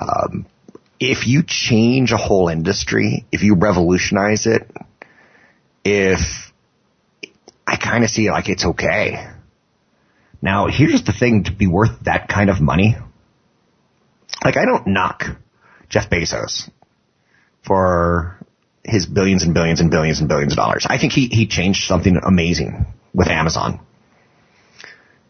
Um, 0.00 0.46
if 0.98 1.26
you 1.26 1.42
change 1.46 2.12
a 2.12 2.16
whole 2.16 2.48
industry, 2.48 3.26
if 3.30 3.42
you 3.42 3.56
revolutionize 3.56 4.46
it, 4.46 4.70
if 5.84 6.52
I 7.66 7.76
kind 7.76 8.04
of 8.04 8.10
see 8.10 8.30
like 8.30 8.48
it's 8.48 8.64
okay. 8.64 9.30
Now, 10.40 10.66
here's 10.68 11.04
the 11.04 11.12
thing 11.12 11.44
to 11.44 11.52
be 11.52 11.66
worth 11.66 12.04
that 12.04 12.28
kind 12.28 12.50
of 12.50 12.60
money. 12.60 12.96
Like 14.44 14.56
I 14.56 14.64
don't 14.64 14.88
knock 14.88 15.24
Jeff 15.88 16.10
Bezos 16.10 16.70
for 17.62 18.43
his 18.84 19.06
billions 19.06 19.42
and 19.42 19.54
billions 19.54 19.80
and 19.80 19.90
billions 19.90 20.20
and 20.20 20.28
billions 20.28 20.52
of 20.52 20.56
dollars. 20.56 20.86
I 20.88 20.98
think 20.98 21.12
he, 21.12 21.26
he 21.28 21.46
changed 21.46 21.84
something 21.86 22.18
amazing 22.22 22.86
with 23.14 23.28
Amazon. 23.28 23.80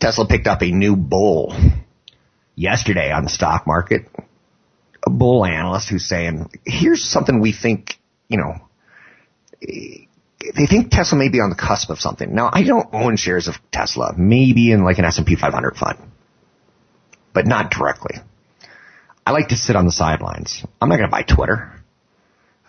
Tesla 0.01 0.27
picked 0.27 0.47
up 0.47 0.63
a 0.63 0.71
new 0.71 0.97
bull 0.97 1.57
yesterday 2.57 3.13
on 3.13 3.25
the 3.25 3.31
stock 3.31 3.67
market. 3.67 4.07
A 5.07 5.11
bull 5.11 5.45
analyst 5.45 5.89
who's 5.89 6.05
saying, 6.05 6.51
here's 6.65 7.03
something 7.03 7.41
we 7.41 7.53
think, 7.53 7.99
you 8.29 8.39
know, 8.39 8.55
they 9.61 10.67
think 10.67 10.91
Tesla 10.91 11.17
may 11.17 11.29
be 11.29 11.41
on 11.41 11.51
the 11.51 11.57
cusp 11.57 11.91
of 11.91 12.01
something. 12.01 12.35
Now, 12.35 12.51
I 12.53 12.65
don't 12.65 12.89
own 12.93 13.17
shares 13.17 13.49
of 13.49 13.55
Tesla, 13.71 14.15
maybe 14.17 14.73
in 14.73 14.85
like 14.85 14.99
an 14.99 15.05
S&P 15.05 15.37
500 15.37 15.77
fund, 15.77 15.99
but 17.33 17.47
not 17.47 17.71
directly. 17.71 18.17
I 19.27 19.31
like 19.31 19.49
to 19.49 19.57
sit 19.57 19.77
on 19.77 19.87
the 19.87 19.93
sidelines. 19.93 20.65
I'm 20.81 20.89
not 20.89 20.97
going 20.97 21.09
to 21.09 21.11
buy 21.11 21.23
Twitter. 21.23 21.74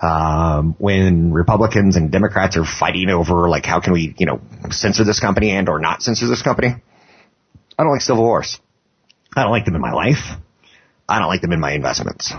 Um, 0.06 0.76
when 0.78 1.34
Republicans 1.34 1.96
and 1.96 2.12
Democrats 2.12 2.58
are 2.58 2.64
fighting 2.64 3.10
over 3.10 3.50
like 3.50 3.66
how 3.66 3.80
can 3.80 3.92
we, 3.92 4.14
you 4.20 4.28
know, 4.28 4.40
censor 4.70 5.04
this 5.04 5.20
company 5.20 5.50
and 5.50 5.68
or 5.68 5.80
not 5.80 6.04
censor 6.04 6.28
this 6.28 6.44
company, 6.44 6.68
I 6.68 7.84
don't 7.84 7.92
like 7.92 8.02
civil 8.02 8.24
wars. 8.24 8.60
I 9.36 9.42
don't 9.42 9.52
like 9.52 9.66
them 9.66 9.74
in 9.74 9.82
my 9.82 9.94
life. 9.94 10.38
I 11.10 11.18
don't 11.18 11.28
like 11.28 11.42
them 11.42 11.54
in 11.54 11.60
my 11.60 11.72
investments. 11.72 12.32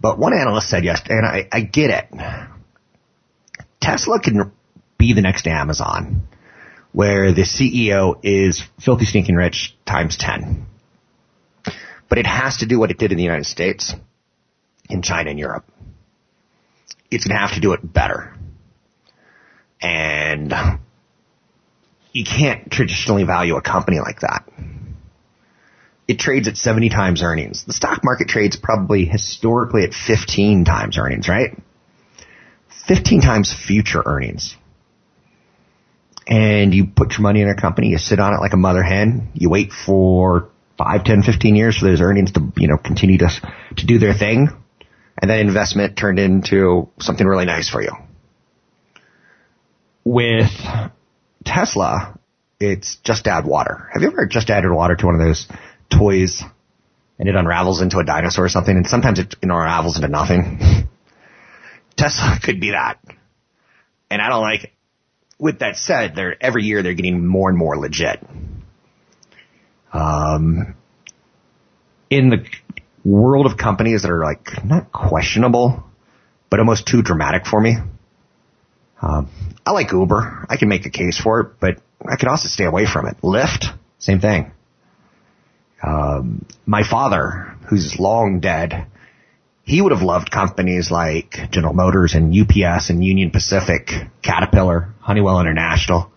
But 0.00 0.18
one 0.18 0.32
analyst 0.32 0.68
said 0.68 0.84
yesterday, 0.84 1.18
and 1.18 1.26
I, 1.26 1.48
I 1.52 1.60
get 1.60 1.90
it. 1.90 2.08
Tesla 3.80 4.18
can 4.18 4.50
be 4.98 5.12
the 5.12 5.22
next 5.22 5.46
Amazon, 5.46 6.26
where 6.90 7.32
the 7.32 7.42
CEO 7.42 8.18
is 8.24 8.62
filthy 8.84 9.04
stinking 9.04 9.36
rich 9.36 9.76
times 9.86 10.16
10. 10.16 10.66
But 12.08 12.18
it 12.18 12.26
has 12.26 12.58
to 12.58 12.66
do 12.66 12.80
what 12.80 12.90
it 12.90 12.98
did 12.98 13.12
in 13.12 13.18
the 13.18 13.24
United 13.24 13.46
States, 13.46 13.94
in 14.90 15.02
China 15.02 15.30
and 15.30 15.38
Europe. 15.38 15.64
It's 17.16 17.24
going 17.24 17.34
to 17.34 17.40
have 17.40 17.54
to 17.54 17.60
do 17.60 17.72
it 17.72 17.80
better. 17.82 18.36
And 19.80 20.52
you 22.12 22.24
can't 22.24 22.70
traditionally 22.70 23.24
value 23.24 23.56
a 23.56 23.62
company 23.62 24.00
like 24.00 24.20
that. 24.20 24.46
It 26.06 26.18
trades 26.18 26.46
at 26.46 26.58
70 26.58 26.90
times 26.90 27.22
earnings. 27.22 27.64
The 27.64 27.72
stock 27.72 28.04
market 28.04 28.28
trades 28.28 28.56
probably 28.56 29.06
historically 29.06 29.82
at 29.82 29.94
15 29.94 30.66
times 30.66 30.98
earnings, 30.98 31.26
right? 31.26 31.56
15 32.86 33.22
times 33.22 33.54
future 33.66 34.02
earnings. 34.04 34.54
And 36.28 36.74
you 36.74 36.86
put 36.86 37.12
your 37.12 37.22
money 37.22 37.40
in 37.40 37.48
a 37.48 37.58
company, 37.58 37.88
you 37.88 37.98
sit 37.98 38.20
on 38.20 38.34
it 38.34 38.40
like 38.40 38.52
a 38.52 38.58
mother 38.58 38.82
hen, 38.82 39.30
you 39.32 39.48
wait 39.48 39.72
for 39.72 40.50
5, 40.76 41.04
10, 41.04 41.22
15 41.22 41.56
years 41.56 41.78
for 41.78 41.86
those 41.86 42.02
earnings 42.02 42.32
to, 42.32 42.52
you 42.56 42.68
know, 42.68 42.76
continue 42.76 43.16
to, 43.18 43.30
to 43.76 43.86
do 43.86 43.98
their 43.98 44.12
thing. 44.12 44.48
And 45.20 45.30
that 45.30 45.40
investment 45.40 45.96
turned 45.96 46.18
into 46.18 46.88
something 47.00 47.26
really 47.26 47.46
nice 47.46 47.68
for 47.68 47.82
you. 47.82 47.92
With 50.04 50.50
Tesla, 51.44 52.18
it's 52.60 52.96
just 52.96 53.26
add 53.26 53.46
water. 53.46 53.88
Have 53.92 54.02
you 54.02 54.08
ever 54.08 54.26
just 54.26 54.50
added 54.50 54.70
water 54.70 54.94
to 54.94 55.06
one 55.06 55.14
of 55.14 55.20
those 55.20 55.46
toys 55.90 56.42
and 57.18 57.28
it 57.28 57.34
unravels 57.34 57.80
into 57.80 57.98
a 57.98 58.04
dinosaur 58.04 58.44
or 58.44 58.48
something? 58.48 58.76
And 58.76 58.86
sometimes 58.86 59.18
it 59.18 59.34
unravels 59.42 59.96
into 59.96 60.08
nothing. 60.08 60.88
Tesla 61.96 62.38
could 62.42 62.60
be 62.60 62.70
that. 62.70 62.98
And 64.10 64.20
I 64.20 64.28
don't 64.28 64.42
like 64.42 64.64
it. 64.64 64.72
With 65.38 65.58
that 65.58 65.76
said, 65.76 66.14
they're, 66.14 66.42
every 66.42 66.64
year 66.64 66.82
they're 66.82 66.94
getting 66.94 67.26
more 67.26 67.50
and 67.50 67.58
more 67.58 67.76
legit. 67.76 68.24
Um, 69.92 70.74
in 72.08 72.30
the 72.30 72.46
world 73.06 73.46
of 73.46 73.56
companies 73.56 74.02
that 74.02 74.10
are 74.10 74.24
like 74.24 74.64
not 74.64 74.92
questionable, 74.92 75.84
but 76.50 76.58
almost 76.58 76.86
too 76.86 77.02
dramatic 77.02 77.46
for 77.46 77.60
me. 77.60 77.76
Um, 79.00 79.30
I 79.64 79.72
like 79.72 79.92
Uber. 79.92 80.46
I 80.48 80.56
can 80.56 80.68
make 80.68 80.86
a 80.86 80.90
case 80.90 81.18
for 81.18 81.40
it, 81.40 81.48
but 81.60 81.78
I 82.04 82.16
could 82.16 82.28
also 82.28 82.48
stay 82.48 82.64
away 82.64 82.86
from 82.86 83.06
it. 83.06 83.16
Lyft, 83.22 83.76
same 83.98 84.20
thing. 84.20 84.52
Um, 85.82 86.46
my 86.64 86.82
father, 86.82 87.56
who's 87.68 87.98
long 87.98 88.40
dead, 88.40 88.86
he 89.62 89.80
would 89.80 89.92
have 89.92 90.02
loved 90.02 90.30
companies 90.30 90.90
like 90.90 91.50
General 91.50 91.74
Motors 91.74 92.14
and 92.14 92.34
UPS 92.34 92.90
and 92.90 93.04
Union 93.04 93.30
Pacific, 93.30 93.90
Caterpillar, 94.22 94.94
Honeywell 95.00 95.40
International. 95.40 96.10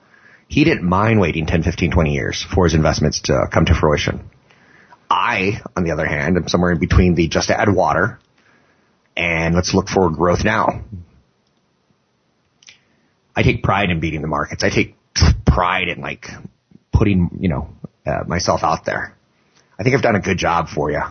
He 0.48 0.64
didn't 0.64 0.88
mind 0.88 1.20
waiting 1.20 1.46
10, 1.46 1.64
15, 1.64 1.92
20 1.92 2.14
years 2.14 2.44
for 2.44 2.66
his 2.66 2.74
investments 2.74 3.22
to 3.24 3.48
come 3.52 3.66
to 3.66 3.76
fruition. 3.76 4.30
I, 5.10 5.62
on 5.76 5.84
the 5.84 5.92
other 5.92 6.06
hand, 6.06 6.38
am 6.38 6.48
somewhere 6.48 6.72
in 6.72 6.80
between 6.80 7.16
the 7.16 7.28
just 7.28 7.50
add 7.50 7.74
water 7.74 8.20
and 9.18 9.56
let's 9.56 9.74
look 9.74 9.90
for 9.90 10.10
growth 10.10 10.44
now. 10.44 10.84
I 13.36 13.44
take 13.44 13.64
pride 13.64 13.90
in 13.90 14.00
beating 14.00 14.22
the 14.22 14.28
markets. 14.28 14.64
I 14.64 14.70
take 14.70 14.96
pride 15.46 15.88
in 15.88 16.02
like 16.02 16.28
putting, 16.94 17.30
you 17.40 17.50
know, 17.50 17.70
uh, 18.06 18.24
myself 18.28 18.62
out 18.64 18.86
there. 18.86 19.16
I 19.78 19.84
think 19.84 19.96
I've 19.96 20.02
done 20.02 20.16
a 20.16 20.22
good 20.22 20.38
job 20.38 20.68
for 20.68 20.92
you. 20.92 21.02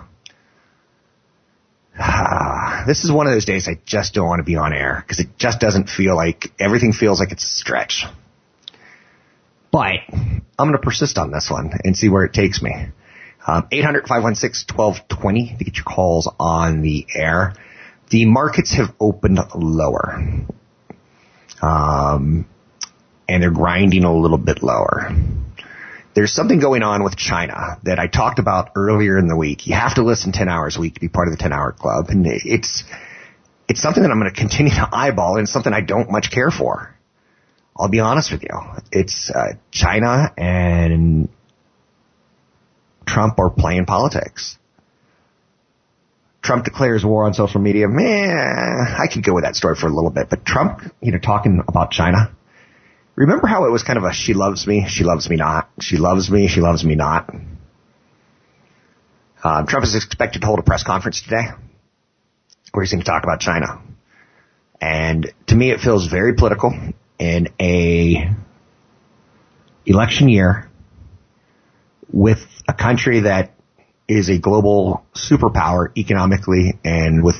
this 2.86 3.04
is 3.04 3.10
one 3.10 3.26
of 3.26 3.32
those 3.32 3.44
days 3.44 3.66
I 3.68 3.80
just 3.84 4.14
don't 4.14 4.26
want 4.26 4.40
to 4.40 4.44
be 4.44 4.56
on 4.56 4.72
air 4.72 5.02
because 5.04 5.20
it 5.20 5.36
just 5.36 5.58
doesn't 5.58 5.88
feel 5.88 6.14
like 6.14 6.52
everything 6.58 6.92
feels 6.92 7.18
like 7.18 7.32
it's 7.32 7.44
a 7.44 7.52
stretch. 7.58 8.04
But 9.70 9.98
I'm 10.10 10.42
going 10.58 10.72
to 10.72 10.78
persist 10.78 11.18
on 11.18 11.30
this 11.30 11.50
one 11.50 11.72
and 11.84 11.96
see 11.96 12.08
where 12.08 12.24
it 12.24 12.32
takes 12.32 12.62
me. 12.62 12.72
Um, 13.48 13.66
800-516-1220 13.72 15.58
to 15.58 15.64
get 15.64 15.76
your 15.76 15.84
calls 15.84 16.30
on 16.38 16.82
the 16.82 17.06
air. 17.14 17.54
The 18.10 18.26
markets 18.26 18.74
have 18.74 18.94
opened 19.00 19.40
lower. 19.54 20.22
Um, 21.62 22.46
and 23.26 23.42
they're 23.42 23.50
grinding 23.50 24.04
a 24.04 24.14
little 24.14 24.36
bit 24.36 24.62
lower. 24.62 25.16
There's 26.14 26.32
something 26.32 26.60
going 26.60 26.82
on 26.82 27.02
with 27.02 27.16
China 27.16 27.78
that 27.84 27.98
I 27.98 28.06
talked 28.06 28.38
about 28.38 28.72
earlier 28.76 29.16
in 29.16 29.28
the 29.28 29.36
week. 29.36 29.66
You 29.66 29.74
have 29.74 29.94
to 29.94 30.02
listen 30.02 30.32
10 30.32 30.46
hours 30.48 30.76
a 30.76 30.80
week 30.80 30.94
to 30.94 31.00
be 31.00 31.08
part 31.08 31.28
of 31.28 31.32
the 31.32 31.38
10 31.38 31.50
hour 31.50 31.72
club. 31.72 32.08
And 32.10 32.26
it's, 32.26 32.84
it's 33.66 33.80
something 33.80 34.02
that 34.02 34.10
I'm 34.10 34.20
going 34.20 34.30
to 34.30 34.38
continue 34.38 34.72
to 34.72 34.88
eyeball 34.92 35.38
and 35.38 35.48
something 35.48 35.72
I 35.72 35.80
don't 35.80 36.10
much 36.10 36.30
care 36.30 36.50
for. 36.50 36.94
I'll 37.74 37.88
be 37.88 38.00
honest 38.00 38.30
with 38.30 38.42
you. 38.42 38.60
It's 38.92 39.30
uh, 39.30 39.54
China 39.70 40.34
and 40.36 41.30
Trump 43.08 43.38
are 43.38 43.50
playing 43.50 43.86
politics. 43.86 44.58
Trump 46.42 46.64
declares 46.64 47.04
war 47.04 47.24
on 47.24 47.34
social 47.34 47.60
media. 47.60 47.88
Man, 47.88 48.86
I 48.98 49.06
could 49.12 49.24
go 49.24 49.34
with 49.34 49.44
that 49.44 49.56
story 49.56 49.74
for 49.74 49.86
a 49.86 49.92
little 49.92 50.10
bit, 50.10 50.28
but 50.30 50.44
Trump, 50.44 50.80
you 51.00 51.12
know, 51.12 51.18
talking 51.18 51.62
about 51.66 51.90
China. 51.90 52.30
Remember 53.16 53.46
how 53.46 53.64
it 53.64 53.70
was 53.70 53.82
kind 53.82 53.96
of 53.96 54.04
a 54.04 54.12
she 54.12 54.34
loves 54.34 54.66
me, 54.66 54.86
she 54.88 55.04
loves 55.04 55.28
me 55.28 55.36
not, 55.36 55.68
she 55.80 55.96
loves 55.96 56.30
me, 56.30 56.46
she 56.46 56.60
loves 56.60 56.84
me 56.84 56.94
not. 56.94 57.34
Um, 59.42 59.66
Trump 59.66 59.84
is 59.84 59.94
expected 59.94 60.40
to 60.40 60.46
hold 60.46 60.58
a 60.58 60.62
press 60.62 60.84
conference 60.84 61.22
today 61.22 61.48
where 62.72 62.84
he's 62.84 62.92
going 62.92 63.02
to 63.02 63.10
talk 63.10 63.24
about 63.24 63.40
China. 63.40 63.80
And 64.80 65.32
to 65.48 65.56
me, 65.56 65.70
it 65.70 65.80
feels 65.80 66.06
very 66.06 66.34
political 66.34 66.72
in 67.18 67.48
a 67.60 68.30
election 69.86 70.28
year 70.28 70.70
with 72.12 72.38
a 72.66 72.74
country 72.74 73.20
that 73.20 73.54
is 74.08 74.30
a 74.30 74.38
global 74.38 75.04
superpower 75.14 75.96
economically 75.96 76.78
and 76.84 77.22
with 77.22 77.36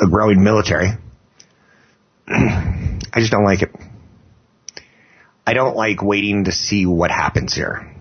a 0.00 0.06
growing 0.06 0.42
military. 0.42 0.88
I 2.28 2.98
just 3.16 3.32
don't 3.32 3.44
like 3.44 3.62
it. 3.62 3.70
I 5.46 5.54
don't 5.54 5.76
like 5.76 6.02
waiting 6.02 6.44
to 6.44 6.52
see 6.52 6.86
what 6.86 7.10
happens 7.10 7.54
here. 7.54 7.92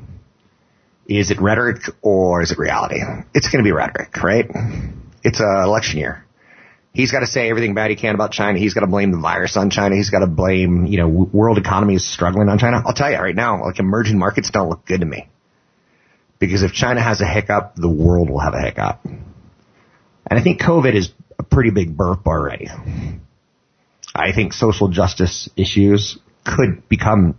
Is 1.08 1.30
it 1.30 1.40
rhetoric 1.40 1.84
or 2.02 2.42
is 2.42 2.52
it 2.52 2.58
reality? 2.58 3.00
It's 3.34 3.50
going 3.50 3.64
to 3.64 3.68
be 3.68 3.72
rhetoric, 3.72 4.18
right? 4.24 4.50
It's 5.24 5.40
an 5.40 5.64
election 5.64 6.00
year. 6.00 6.26
He's 6.94 7.12
got 7.12 7.20
to 7.20 7.28
say 7.28 7.50
everything 7.50 7.76
bad 7.76 7.90
he 7.90 7.96
can 7.96 8.16
about 8.16 8.32
China. 8.32 8.58
He's 8.58 8.74
got 8.74 8.82
to 8.82 8.88
blame 8.88 9.12
the 9.12 9.20
virus 9.20 9.58
on 9.58 9.70
China. 9.70 9.96
He's 9.96 10.10
got 10.10 10.20
to 10.20 10.28
blame, 10.28 10.86
you 10.86 10.98
know, 10.98 11.08
world 11.08 11.58
economy 11.58 11.96
is 11.96 12.12
struggling 12.12 12.50
on 12.50 12.58
China. 12.58 12.82
I'll 12.86 12.94
tell 12.94 13.12
you 13.12 13.18
right 13.18 13.36
now, 13.36 13.64
like 13.64 13.80
emerging 13.80 14.18
markets 14.18 14.50
don't 14.50 14.70
look 14.70 14.86
good 14.86 15.02
to 15.02 15.06
me. 15.06 15.28
Because 16.40 16.64
if 16.64 16.74
China 16.74 17.02
has 17.02 17.22
a 17.22 17.26
hiccup, 17.26 17.76
the 17.76 17.90
world 17.90 18.30
will 18.30 18.40
have 18.40 18.54
a 18.54 18.62
hiccup. 18.62 19.06
And 19.06 20.40
I 20.40 20.42
think 20.42 20.62
COVID 20.62 20.96
is 20.96 21.12
a 21.38 21.44
pretty 21.44 21.70
big 21.70 21.96
burp 21.96 22.28
already. 22.28 22.68
I 24.14 24.32
think 24.34 24.54
social 24.54 24.88
justice 24.88 25.50
issues 25.56 26.18
could 26.44 26.88
become 26.88 27.38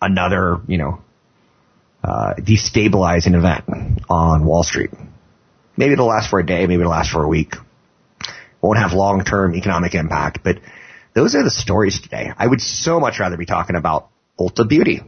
another, 0.00 0.60
you 0.66 0.78
know, 0.78 1.02
uh, 2.02 2.34
destabilizing 2.38 3.34
event 3.34 4.02
on 4.08 4.44
Wall 4.44 4.62
Street. 4.62 4.90
Maybe 5.76 5.94
it'll 5.94 6.06
last 6.06 6.30
for 6.30 6.38
a 6.38 6.46
day, 6.46 6.66
maybe 6.66 6.80
it'll 6.80 6.90
last 6.90 7.10
for 7.10 7.22
a 7.22 7.28
week. 7.28 7.54
Won't 8.60 8.78
have 8.78 8.92
long-term 8.92 9.54
economic 9.54 9.94
impact, 9.94 10.40
but 10.42 10.58
those 11.14 11.34
are 11.34 11.42
the 11.42 11.50
stories 11.50 12.00
today. 12.00 12.30
I 12.36 12.46
would 12.46 12.60
so 12.60 13.00
much 13.00 13.20
rather 13.20 13.36
be 13.36 13.46
talking 13.46 13.76
about 13.76 14.08
Ulta 14.38 14.68
Beauty. 14.68 15.02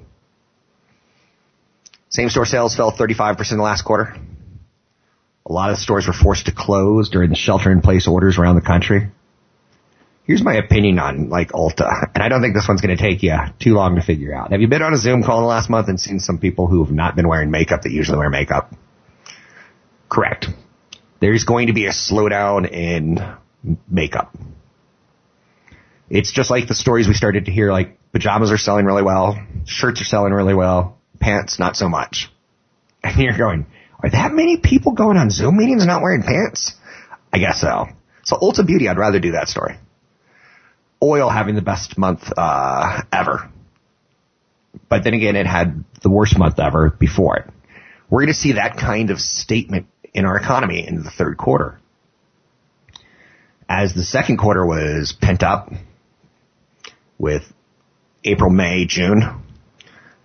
Same 2.09 2.29
store 2.29 2.47
sales 2.47 2.77
fell 2.77 2.93
35% 2.93 3.53
in 3.53 3.59
the 3.59 3.65
last 3.65 3.83
quarter. 3.83 4.17
A 5.45 5.53
lot 5.53 5.71
of 5.71 5.79
stores 5.79 6.07
were 6.07 6.13
forced 6.13 6.47
to 6.47 6.53
close 6.53 7.09
during 7.09 7.31
the 7.31 7.37
shelter 7.37 7.71
in 7.71 7.81
place 7.81 8.09
orders 8.09 8.39
around 8.39 8.57
the 8.57 8.63
country. 8.63 9.11
Here's 10.25 10.43
my 10.43 10.55
opinion 10.55 10.99
on 10.99 11.29
like 11.29 11.53
Ulta, 11.53 12.11
and 12.15 12.23
I 12.23 12.29
don't 12.29 12.43
think 12.43 12.55
this 12.55 12.67
one's 12.67 12.81
going 12.81 12.97
to 12.97 13.01
take 13.01 13.23
you 13.23 13.37
too 13.61 13.75
long 13.75 13.95
to 13.95 14.03
figure 14.03 14.35
out. 14.35 14.51
Have 14.51 14.61
you 14.61 14.67
been 14.67 14.83
on 14.83 14.93
a 14.93 14.97
Zoom 14.97 15.23
call 15.23 15.39
in 15.39 15.43
the 15.45 15.49
last 15.49 15.71
month 15.71 15.87
and 15.87 16.01
seen 16.01 16.19
some 16.19 16.39
people 16.39 16.67
who 16.67 16.83
have 16.85 16.93
not 16.93 17.15
been 17.15 17.29
wearing 17.29 17.53
makeup 17.53 17.83
that 17.83 17.93
usually 17.93 18.19
wear 18.19 18.29
makeup? 18.29 18.73
Correct. 20.09 20.47
There's 21.21 21.45
going 21.45 21.69
to 21.69 21.73
be 21.73 21.87
a 21.87 21.91
slowdown 21.91 22.69
in 22.69 23.19
makeup. 23.89 24.37
It's 26.11 26.33
just 26.33 26.51
like 26.51 26.67
the 26.67 26.75
stories 26.75 27.07
we 27.07 27.15
started 27.15 27.45
to 27.45 27.53
hear, 27.53 27.71
like 27.71 27.97
pajamas 28.13 28.51
are 28.51 28.59
selling 28.59 28.85
really 28.85 29.03
well, 29.03 29.39
shirts 29.65 30.01
are 30.01 30.05
selling 30.05 30.33
really 30.33 30.55
well, 30.55 30.96
pants 31.21 31.59
not 31.59 31.77
so 31.77 31.89
much. 31.89 32.31
And 33.03 33.21
you're 33.21 33.39
going, 33.39 33.67
are 34.03 34.11
that 34.11 34.33
many 34.33 34.59
people 34.59 34.93
going 34.93 35.17
on 35.17 35.31
Zoom 35.31 35.57
meetings 35.57 35.83
and 35.83 35.89
not 35.89 36.03
wearing 36.03 36.23
pants? 36.23 36.75
I 37.33 37.39
guess 37.39 37.61
so. 37.61 37.87
So 38.25 38.37
Ulta 38.37 38.67
Beauty, 38.67 38.89
I'd 38.89 38.99
rather 38.99 39.21
do 39.21 39.33
that 39.33 39.49
story 39.49 39.79
oil 41.03 41.29
having 41.29 41.55
the 41.55 41.63
best 41.63 41.99
month 41.99 42.33
uh, 42.37 43.03
ever. 43.13 43.51
But 44.89 45.05
then 45.05 45.15
again, 45.15 45.37
it 45.37 45.47
had 45.47 45.85
the 46.03 46.11
worst 46.11 46.39
month 46.39 46.59
ever 46.59 46.91
before 46.91 47.39
it. 47.39 47.51
We're 48.09 48.21
going 48.21 48.33
to 48.33 48.39
see 48.39 48.53
that 48.53 48.77
kind 48.77 49.11
of 49.11 49.21
statement 49.21 49.87
in 50.15 50.25
our 50.25 50.37
economy 50.37 50.87
in 50.87 51.03
the 51.03 51.11
third 51.11 51.37
quarter. 51.37 51.81
As 53.69 53.95
the 53.95 54.05
second 54.05 54.37
quarter 54.37 54.65
was 54.65 55.13
pent 55.21 55.43
up 55.43 55.73
with 57.19 57.43
April, 58.23 58.51
May, 58.51 58.87
June, 58.87 59.43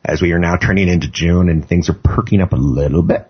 as 0.03 0.21
we 0.21 0.31
are 0.31 0.39
now 0.39 0.57
turning 0.57 0.87
into 0.87 1.09
June 1.09 1.49
and 1.49 1.67
things 1.67 1.89
are 1.89 1.93
perking 1.93 2.41
up 2.41 2.53
a 2.53 2.57
little 2.57 3.03
bit. 3.03 3.25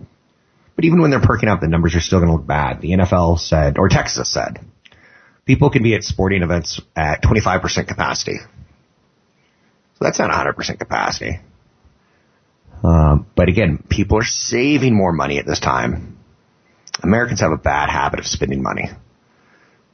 But 0.75 0.85
even 0.85 1.01
when 1.01 1.11
they're 1.11 1.19
perking 1.19 1.49
up, 1.49 1.59
the 1.59 1.67
numbers 1.67 1.95
are 1.95 2.01
still 2.01 2.19
going 2.19 2.29
to 2.29 2.35
look 2.37 2.47
bad. 2.47 2.81
The 2.81 2.91
NFL 2.91 3.39
said, 3.39 3.77
or 3.77 3.89
Texas 3.89 4.31
said, 4.31 4.59
people 5.45 5.69
can 5.69 5.83
be 5.83 5.95
at 5.95 6.03
sporting 6.03 6.43
events 6.43 6.81
at 6.95 7.21
25% 7.23 7.87
capacity. 7.87 8.37
So 8.37 9.99
that's 9.99 10.19
not 10.19 10.31
100% 10.31 10.79
capacity. 10.79 11.39
Um, 12.83 13.27
but 13.35 13.49
again, 13.49 13.83
people 13.89 14.17
are 14.17 14.23
saving 14.23 14.95
more 14.95 15.11
money 15.11 15.37
at 15.37 15.45
this 15.45 15.59
time. 15.59 16.17
Americans 17.03 17.41
have 17.41 17.51
a 17.51 17.57
bad 17.57 17.89
habit 17.89 18.19
of 18.19 18.25
spending 18.25 18.63
money. 18.63 18.89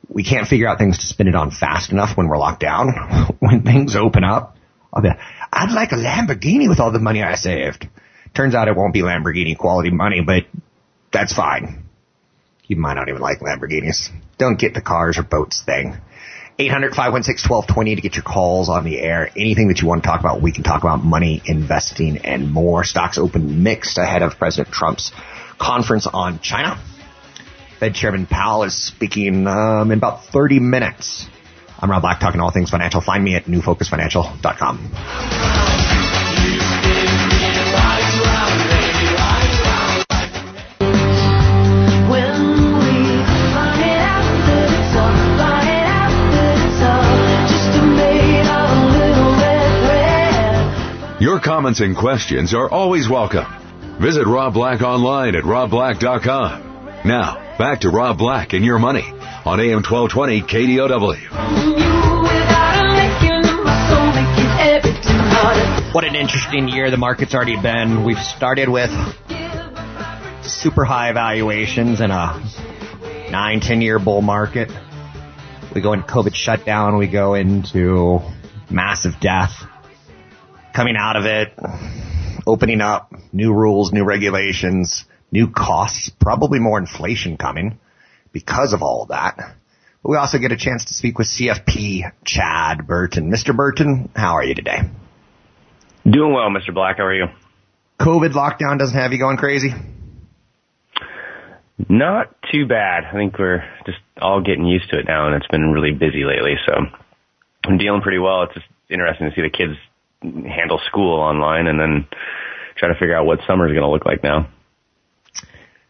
We 0.10 0.24
can't 0.24 0.48
figure 0.48 0.68
out 0.68 0.78
things 0.78 1.00
to 1.00 1.06
spend 1.06 1.28
it 1.28 1.36
on 1.36 1.52
fast 1.52 1.92
enough 1.92 2.16
when 2.16 2.28
we're 2.28 2.38
locked 2.38 2.62
down. 2.62 3.36
when 3.40 3.64
things 3.64 3.96
open 3.96 4.24
up, 4.24 4.56
I'll 4.94 5.02
be, 5.02 5.10
I'd 5.52 5.72
like 5.72 5.92
a 5.92 5.96
Lamborghini 5.96 6.70
with 6.70 6.80
all 6.80 6.92
the 6.92 7.00
money 7.00 7.24
I 7.24 7.36
saved. 7.36 7.88
Turns 8.34 8.56
out 8.56 8.68
it 8.68 8.76
won't 8.76 8.94
be 8.94 9.02
Lamborghini 9.02 9.58
quality 9.58 9.90
money, 9.90 10.22
but 10.22 10.44
that's 11.12 11.34
fine. 11.34 11.86
You 12.66 12.76
might 12.76 12.96
not 12.96 13.10
even 13.10 13.22
like 13.22 13.40
Lamborghinis. 13.40 14.10
Don't 14.38 14.60
get 14.60 14.74
the 14.74 14.82
cars 14.82 15.18
or 15.18 15.24
boats 15.24 15.64
thing. 15.66 15.98
800-516-1220 16.60 17.96
to 17.96 18.02
get 18.02 18.16
your 18.16 18.24
calls 18.24 18.68
on 18.68 18.84
the 18.84 19.00
air. 19.00 19.30
Anything 19.36 19.68
that 19.68 19.80
you 19.80 19.88
want 19.88 20.04
to 20.04 20.08
talk 20.08 20.20
about, 20.20 20.42
we 20.42 20.52
can 20.52 20.64
talk 20.64 20.82
about 20.82 21.04
money, 21.04 21.42
investing, 21.46 22.18
and 22.18 22.52
more. 22.52 22.84
Stocks 22.84 23.18
open 23.18 23.64
mixed 23.64 23.98
ahead 23.98 24.24
of 24.24 24.38
President 24.38 24.74
Trump's 24.74 25.12
conference 25.60 26.08
on 26.08 26.40
China. 26.40 26.84
Fed 27.80 27.94
Chairman 27.94 28.26
Powell 28.26 28.64
is 28.64 28.76
speaking 28.76 29.46
um, 29.46 29.92
in 29.92 30.00
about 30.00 30.26
30 30.26 30.60
minutes. 30.60 31.28
I'm 31.80 31.92
Rob 31.92 32.02
Black, 32.02 32.20
talking 32.20 32.42
all 32.42 32.52
things 32.52 32.70
financial. 32.70 33.02
Find 33.02 33.24
me 33.24 33.36
at 33.36 33.46
newfocusfinancial.com. 33.46 34.92
Your 51.20 51.40
comments 51.40 51.82
and 51.82 51.96
questions 51.98 52.54
are 52.54 52.70
always 52.70 53.10
welcome. 53.10 53.46
Visit 54.00 54.26
Rob 54.26 54.54
Black 54.54 54.82
online 54.82 55.36
at 55.36 55.44
robblack.com. 55.44 56.64
Now, 57.06 57.58
back 57.58 57.82
to 57.82 57.90
Rob 57.90 58.18
Black 58.18 58.54
and 58.54 58.64
your 58.64 58.80
money 58.80 59.17
on 59.48 59.62
AM 59.62 59.82
1220 59.82 60.42
KDOW. 60.42 61.16
What 65.94 66.04
an 66.04 66.16
interesting 66.16 66.68
year 66.68 66.92
the 66.92 66.98
market's 66.98 67.34
already 67.34 67.56
been. 67.56 68.04
We've 68.04 68.18
started 68.18 68.68
with 68.68 68.92
super 70.44 70.84
high 70.84 71.14
valuations 71.14 72.02
and 72.02 72.12
a 72.12 72.44
nine, 73.32 73.62
ten 73.62 73.80
year 73.80 74.00
bull 74.00 74.22
market. 74.22 74.70
We 75.74 75.80
go 75.80 75.94
into 75.94 76.06
COVID 76.06 76.36
shutdown. 76.36 76.98
We 76.98 77.08
go 77.08 77.34
into 77.34 78.20
massive 78.70 79.14
death. 79.22 79.54
Coming 80.76 80.98
out 80.98 81.16
of 81.16 81.24
it, 81.24 81.54
opening 82.46 82.82
up, 82.82 83.14
new 83.32 83.54
rules, 83.54 83.94
new 83.94 84.04
regulations, 84.04 85.06
new 85.32 85.50
costs, 85.50 86.12
probably 86.20 86.60
more 86.60 86.78
inflation 86.78 87.38
coming 87.38 87.80
because 88.38 88.74
of 88.74 88.84
all 88.84 89.02
of 89.02 89.10
that. 89.10 89.36
But 90.04 90.10
we 90.10 90.18
also 90.18 90.38
get 90.38 90.52
a 90.52 90.58
chance 90.58 90.86
to 90.86 90.94
speak 90.94 91.18
with 91.18 91.28
CFP 91.28 92.04
Chad 92.24 92.86
Burton. 92.86 93.32
Mr. 93.32 93.56
Burton, 93.56 94.12
how 94.16 94.34
are 94.34 94.44
you 94.44 94.54
today? 94.54 94.82
Doing 96.04 96.34
well, 96.34 96.50
Mr. 96.50 96.72
Black. 96.72 96.98
How 96.98 97.06
are 97.06 97.16
you? 97.16 97.26
COVID 98.00 98.34
lockdown 98.34 98.78
doesn't 98.78 98.96
have 98.96 99.12
you 99.12 99.18
going 99.18 99.38
crazy? 99.38 99.70
Not 101.90 102.36
too 102.52 102.68
bad. 102.68 103.06
I 103.06 103.14
think 103.14 103.40
we're 103.40 103.64
just 103.88 103.98
all 104.22 104.42
getting 104.42 104.66
used 104.66 104.92
to 104.92 105.00
it 105.00 105.06
now, 105.08 105.26
and 105.26 105.36
it's 105.36 105.48
been 105.48 105.72
really 105.72 105.94
busy 105.94 106.24
lately. 106.24 106.58
So 106.68 106.74
I'm 107.66 107.80
dealing 107.80 108.02
pretty 108.02 108.20
well. 108.20 108.44
It's 108.44 108.54
just 108.54 108.68
interesting 108.90 109.30
to 109.30 109.36
see 109.36 109.42
the 109.42 109.50
kids 109.50 109.74
handle 110.22 110.80
school 110.86 111.20
online, 111.20 111.66
and 111.66 111.80
then 111.80 112.08
try 112.78 112.90
to 112.90 112.94
figure 113.00 113.18
out 113.18 113.26
what 113.26 113.40
summer 113.48 113.68
is 113.68 113.74
going 113.74 113.84
to 113.84 113.90
look 113.90 114.06
like 114.06 114.22
now. 114.22 114.48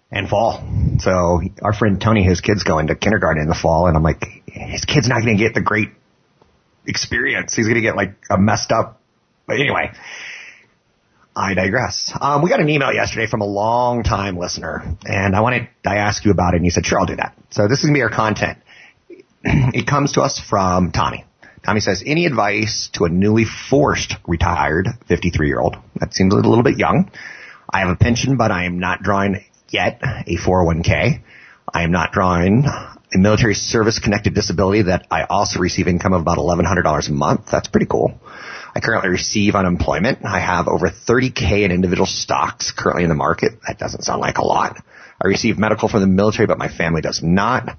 And 0.10 0.30
fall. 0.30 0.63
So 1.00 1.41
our 1.62 1.74
friend 1.74 2.00
Tony, 2.00 2.24
his 2.24 2.39
kid's 2.39 2.63
going 2.63 2.88
to 2.88 2.96
kindergarten 2.96 3.41
in 3.41 3.50
the 3.50 3.56
fall, 3.56 3.88
and 3.88 3.98
I'm 3.98 4.04
like, 4.04 4.24
his 4.46 4.86
kid's 4.86 5.10
not 5.10 5.22
going 5.22 5.38
to 5.38 5.43
get 5.43 5.54
the 5.54 5.62
great 5.62 5.89
experience. 6.86 7.54
He's 7.54 7.65
going 7.65 7.76
to 7.76 7.82
get 7.82 7.98
like 7.98 8.15
a 8.30 8.38
messed 8.38 8.72
up. 8.72 9.02
But 9.48 9.60
anyway, 9.60 9.91
I 11.38 11.54
digress. 11.54 12.12
Um, 12.20 12.41
we 12.41 12.50
got 12.50 12.60
an 12.60 12.70
email 12.70 12.91
yesterday 12.91 13.28
from 13.28 13.41
a 13.41 13.46
long 13.46 14.04
time 14.04 14.38
listener, 14.38 14.98
and 15.06 15.36
I 15.36 15.41
wanted 15.41 15.67
I 15.86 15.98
asked 15.98 16.26
you 16.26 16.32
about 16.32 16.54
it, 16.54 16.58
and 16.58 16.65
you 16.65 16.72
said, 16.72 16.86
"Sure, 16.86 17.00
I'll 17.00 17.06
do 17.06 17.17
that." 17.17 17.38
So 17.52 17.67
this 17.67 17.80
is 17.80 17.86
gonna 17.86 17.93
be 17.93 18.02
our 18.02 18.10
content. 18.10 18.58
it 19.43 19.86
comes 19.86 20.13
to 20.13 20.22
us 20.22 20.39
from 20.39 20.91
Tommy. 20.91 21.26
Tommy 21.63 21.80
says, 21.80 22.02
"Any 22.06 22.26
advice 22.26 22.89
to 22.93 23.06
a 23.06 23.10
newly 23.10 23.46
forced 23.46 24.15
retired 24.26 24.88
53 25.08 25.48
year 25.48 25.60
old? 25.60 25.78
That 26.00 26.13
seems 26.13 26.34
a 26.34 26.38
little 26.38 26.63
bit 26.63 26.78
young. 26.80 27.12
I 27.70 27.82
have 27.82 27.89
a 27.89 27.96
pension, 27.96 28.38
but 28.38 28.50
I 28.50 28.65
am 28.65 28.80
not 28.80 29.04
drawing 29.04 29.43
yet 29.69 29.99
a 30.01 30.38
401k. 30.38 31.21
I 31.73 31.84
am 31.84 31.91
not 31.91 32.12
drawing 32.12 32.65
a 32.65 33.17
military 33.17 33.53
service 33.53 33.99
connected 33.99 34.34
disability 34.34 34.84
that 34.84 35.08
I 35.12 35.23
also 35.23 35.60
receive 35.60 35.88
income 35.88 36.13
of 36.13 36.21
about 36.21 36.38
$1,100 36.38 37.10
a 37.10 37.12
month. 37.12 37.47
That's 37.51 37.67
pretty 37.67 37.88
cool." 37.88 38.19
I 38.75 38.80
currently 38.80 39.10
receive 39.10 39.56
unemployment. 39.56 40.19
I 40.23 40.39
have 40.39 40.67
over 40.67 40.89
30k 40.89 41.63
in 41.63 41.71
individual 41.71 42.06
stocks 42.06 42.71
currently 42.71 43.03
in 43.03 43.10
the 43.10 43.15
market. 43.15 43.53
That 43.67 43.80
doesn't 43.80 44.03
sound 44.03 44.21
like 44.21 44.38
a 44.38 44.45
lot. 44.45 44.77
I 45.19 45.27
receive 45.27 45.58
medical 45.58 45.89
from 45.89 46.01
the 46.01 46.08
military, 46.08 46.45
but 46.45 46.60
my 46.60 46.67
family 46.67 47.01
does 47.01 47.23
not. 47.23 47.75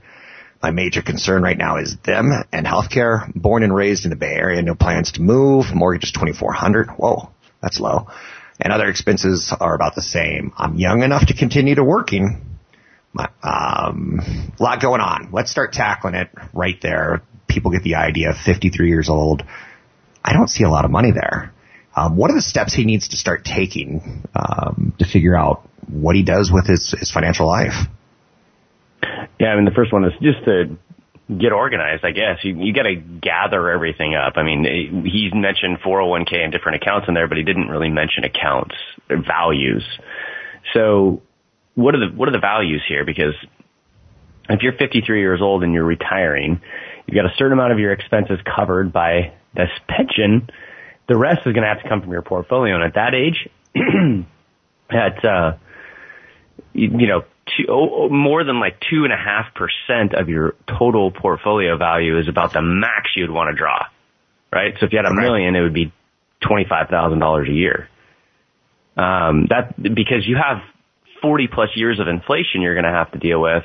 My 0.60 0.72
major 0.72 1.02
concern 1.02 1.42
right 1.42 1.56
now 1.56 1.76
is 1.76 1.96
them 2.04 2.32
and 2.52 2.66
healthcare. 2.66 3.32
Born 3.32 3.62
and 3.62 3.72
raised 3.72 4.04
in 4.04 4.10
the 4.10 4.16
Bay 4.16 4.34
Area, 4.34 4.60
no 4.60 4.74
plans 4.74 5.12
to 5.12 5.22
move. 5.22 5.72
Mortgage 5.72 6.04
is 6.04 6.12
2400. 6.12 6.88
Whoa, 6.90 7.30
that's 7.62 7.78
low. 7.78 8.08
And 8.60 8.72
other 8.72 8.88
expenses 8.88 9.54
are 9.58 9.74
about 9.74 9.94
the 9.94 10.02
same. 10.02 10.52
I'm 10.56 10.76
young 10.76 11.02
enough 11.02 11.26
to 11.26 11.34
continue 11.34 11.76
to 11.76 11.84
working. 11.84 12.44
My, 13.12 13.28
um, 13.42 14.20
a 14.58 14.62
lot 14.62 14.82
going 14.82 15.00
on. 15.00 15.30
Let's 15.32 15.50
start 15.50 15.72
tackling 15.72 16.14
it 16.14 16.28
right 16.52 16.78
there. 16.82 17.22
People 17.46 17.70
get 17.70 17.82
the 17.82 17.94
idea. 17.94 18.34
53 18.44 18.88
years 18.88 19.08
old 19.08 19.44
I 20.28 20.34
don't 20.34 20.48
see 20.48 20.64
a 20.64 20.68
lot 20.68 20.84
of 20.84 20.90
money 20.90 21.10
there. 21.10 21.52
Um, 21.96 22.16
what 22.16 22.30
are 22.30 22.34
the 22.34 22.42
steps 22.42 22.74
he 22.74 22.84
needs 22.84 23.08
to 23.08 23.16
start 23.16 23.44
taking 23.44 24.24
um, 24.36 24.92
to 24.98 25.06
figure 25.06 25.34
out 25.34 25.66
what 25.88 26.16
he 26.16 26.22
does 26.22 26.50
with 26.52 26.66
his, 26.66 26.94
his 26.98 27.10
financial 27.10 27.46
life? 27.46 27.72
Yeah, 29.40 29.48
I 29.48 29.56
mean, 29.56 29.64
the 29.64 29.74
first 29.74 29.92
one 29.92 30.04
is 30.04 30.12
just 30.20 30.44
to 30.44 30.76
get 31.36 31.52
organized, 31.52 32.04
I 32.04 32.12
guess. 32.12 32.38
You, 32.42 32.56
you 32.58 32.72
got 32.72 32.84
to 32.84 32.94
gather 32.94 33.70
everything 33.70 34.14
up. 34.14 34.34
I 34.36 34.42
mean, 34.42 34.64
he 35.04 35.30
mentioned 35.32 35.78
401k 35.80 36.36
and 36.36 36.52
different 36.52 36.82
accounts 36.82 37.06
in 37.08 37.14
there, 37.14 37.28
but 37.28 37.36
he 37.36 37.44
didn't 37.44 37.68
really 37.68 37.90
mention 37.90 38.24
accounts, 38.24 38.74
values. 39.08 39.84
So 40.72 41.22
what 41.74 41.94
are 41.94 42.08
the, 42.08 42.16
what 42.16 42.28
are 42.28 42.32
the 42.32 42.38
values 42.38 42.82
here? 42.88 43.04
Because 43.04 43.34
if 44.48 44.62
you're 44.62 44.72
53 44.72 45.20
years 45.20 45.40
old 45.42 45.62
and 45.62 45.74
you're 45.74 45.84
retiring, 45.84 46.60
you've 47.06 47.14
got 47.14 47.26
a 47.26 47.34
certain 47.36 47.52
amount 47.52 47.72
of 47.72 47.78
your 47.78 47.92
expenses 47.92 48.38
covered 48.56 48.92
by 48.92 49.34
this 49.54 49.70
pension, 49.86 50.48
the 51.08 51.16
rest 51.16 51.40
is 51.46 51.52
going 51.52 51.62
to 51.62 51.68
have 51.68 51.82
to 51.82 51.88
come 51.88 52.00
from 52.00 52.12
your 52.12 52.22
portfolio. 52.22 52.74
And 52.74 52.84
at 52.84 52.94
that 52.94 53.14
age, 53.14 53.48
at 54.90 55.24
uh, 55.24 55.56
you, 56.72 56.90
you 56.98 57.06
know, 57.06 57.24
two, 57.56 57.66
oh, 57.68 58.08
more 58.08 58.44
than 58.44 58.60
like 58.60 58.80
two 58.90 59.04
and 59.04 59.12
a 59.12 59.16
half 59.16 59.54
percent 59.54 60.14
of 60.14 60.28
your 60.28 60.54
total 60.66 61.10
portfolio 61.10 61.76
value 61.76 62.18
is 62.18 62.28
about 62.28 62.52
the 62.52 62.62
max 62.62 63.10
you'd 63.16 63.30
want 63.30 63.50
to 63.50 63.56
draw, 63.56 63.86
right? 64.52 64.74
So 64.78 64.86
if 64.86 64.92
you 64.92 64.98
had 64.98 65.06
a 65.06 65.14
million, 65.14 65.56
it 65.56 65.60
would 65.60 65.74
be 65.74 65.92
twenty 66.40 66.66
five 66.68 66.88
thousand 66.88 67.18
dollars 67.18 67.48
a 67.48 67.52
year. 67.52 67.88
Um, 68.96 69.46
that 69.50 69.80
because 69.80 70.26
you 70.26 70.36
have 70.36 70.58
forty 71.22 71.46
plus 71.46 71.70
years 71.76 72.00
of 72.00 72.08
inflation 72.08 72.62
you're 72.62 72.74
going 72.74 72.84
to 72.84 72.90
have 72.90 73.12
to 73.12 73.18
deal 73.18 73.40
with. 73.40 73.64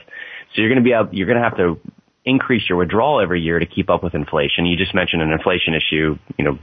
So 0.53 0.61
you're 0.61 0.69
going 0.69 0.83
to 0.83 0.87
be 0.87 0.93
able, 0.93 1.13
you're 1.13 1.27
going 1.27 1.41
to 1.41 1.43
have 1.43 1.57
to 1.57 1.79
increase 2.25 2.63
your 2.69 2.77
withdrawal 2.77 3.21
every 3.21 3.41
year 3.41 3.59
to 3.59 3.65
keep 3.65 3.89
up 3.89 4.03
with 4.03 4.13
inflation. 4.13 4.65
You 4.65 4.77
just 4.77 4.93
mentioned 4.93 5.21
an 5.21 5.31
inflation 5.31 5.73
issue, 5.73 6.17
you 6.37 6.45
know, 6.45 6.59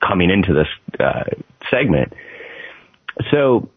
coming 0.00 0.30
into 0.30 0.54
this 0.54 0.68
uh, 0.98 1.24
segment. 1.70 2.12
So, 3.30 3.68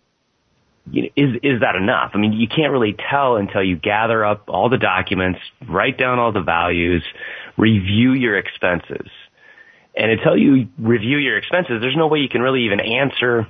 you 0.89 1.04
know, 1.04 1.10
is 1.15 1.36
is 1.43 1.62
that 1.62 1.76
enough? 1.76 2.12
I 2.13 2.17
mean, 2.17 2.34
you 2.34 2.48
can't 2.48 2.71
really 2.71 2.95
tell 3.10 3.38
until 3.38 3.63
you 3.63 3.76
gather 3.76 4.24
up 4.24 4.45
all 4.48 4.69
the 4.69 4.78
documents, 4.78 5.39
write 5.67 5.98
down 5.98 6.19
all 6.19 6.32
the 6.32 6.41
values, 6.41 7.04
review 7.58 8.13
your 8.13 8.38
expenses. 8.38 9.08
And 9.98 10.12
until 10.12 10.38
you 10.38 10.67
review 10.78 11.17
your 11.17 11.38
expenses, 11.38 11.82
there's 11.82 11.95
no 11.95 12.08
way 12.08 12.19
you 12.19 12.30
can 12.30 12.41
really 12.41 12.63
even 12.65 12.80
answer, 12.80 13.48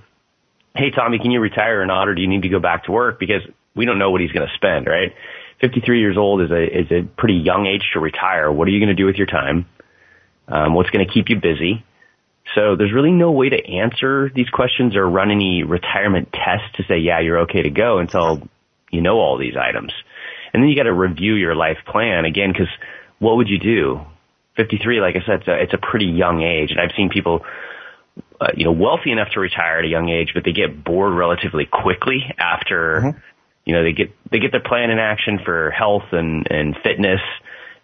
"Hey, 0.76 0.91
Tommy, 0.91 1.19
can 1.19 1.32
you 1.32 1.39
retire 1.39 1.82
or 1.82 1.86
not, 1.86 2.08
or 2.08 2.15
do 2.15 2.21
you 2.21 2.28
need 2.28 2.43
to 2.43 2.50
go 2.50 2.60
back 2.60 2.86
to 2.86 2.91
work?" 2.91 3.19
Because 3.19 3.41
we 3.76 3.86
don't 3.86 4.00
know 4.00 4.12
what 4.12 4.21
he's 4.21 4.32
going 4.32 4.48
to 4.48 4.54
spend, 4.54 4.88
right? 4.88 5.13
53 5.62 6.00
years 6.00 6.17
old 6.17 6.41
is 6.41 6.52
a 6.52 6.80
is 6.80 6.91
a 6.91 7.04
pretty 7.17 7.36
young 7.36 7.65
age 7.65 7.84
to 7.93 8.00
retire. 8.00 8.52
What 8.52 8.67
are 8.67 8.71
you 8.71 8.80
going 8.80 8.95
to 8.95 8.95
do 8.95 9.06
with 9.06 9.15
your 9.15 9.28
time? 9.28 9.65
Um, 10.48 10.74
what's 10.74 10.89
going 10.89 11.06
to 11.06 11.12
keep 11.12 11.30
you 11.30 11.39
busy? 11.39 11.84
So 12.54 12.76
there's 12.76 12.94
really 12.94 13.12
no 13.12 13.32
way 13.32 13.50
to 13.50 13.68
answer 13.68 14.32
these 14.34 14.50
questions 14.50 14.96
or 14.96 15.10
run 15.10 15.32
any 15.32 15.64
retirement 15.64 16.32
tests 16.32 16.68
to 16.76 16.84
say, 16.88 17.00
yeah, 17.00 17.20
you're 17.20 17.40
okay 17.40 17.64
to 17.64 17.70
go 17.70 17.98
until 17.98 18.48
you 18.92 19.02
know 19.02 19.18
all 19.18 19.38
these 19.38 19.56
items. 19.58 19.92
And 20.54 20.62
then 20.62 20.70
you 20.70 20.76
got 20.76 20.84
to 20.84 20.94
review 20.94 21.34
your 21.34 21.56
life 21.56 21.80
plan 21.86 22.24
again, 22.26 22.52
because 22.52 22.70
what 23.20 23.38
would 23.38 23.50
you 23.50 23.60
do? 23.60 24.02
53, 24.56 25.02
like 25.02 25.16
I 25.16 25.26
said, 25.26 25.40
it's 25.42 25.48
a, 25.48 25.62
it's 25.64 25.74
a 25.74 25.78
pretty 25.78 26.06
young 26.06 26.42
age, 26.42 26.72
and 26.72 26.80
I've 26.80 26.96
seen 26.96 27.10
people, 27.10 27.42
uh, 28.40 28.48
you 28.56 28.64
know, 28.64 28.72
wealthy 28.72 29.12
enough 29.12 29.30
to 29.34 29.42
retire 29.42 29.80
at 29.80 29.86
a 29.86 29.90
young 29.90 30.08
age, 30.08 30.32
but 30.34 30.46
they 30.46 30.54
get 30.54 30.82
bored 30.82 31.14
relatively 31.14 31.66
quickly 31.66 32.34
after 32.38 33.02
mm-hmm 33.02 33.20
you 33.66 33.74
know, 33.74 33.84
they 33.84 33.94
get 33.94 34.16
they 34.32 34.40
get 34.40 34.52
their 34.52 34.62
plan 34.62 34.92
in 34.92 35.00
action 35.00 35.40
for 35.44 35.72
health 35.72 36.06
and 36.12 36.48
and 36.50 36.78
fitness, 36.84 37.22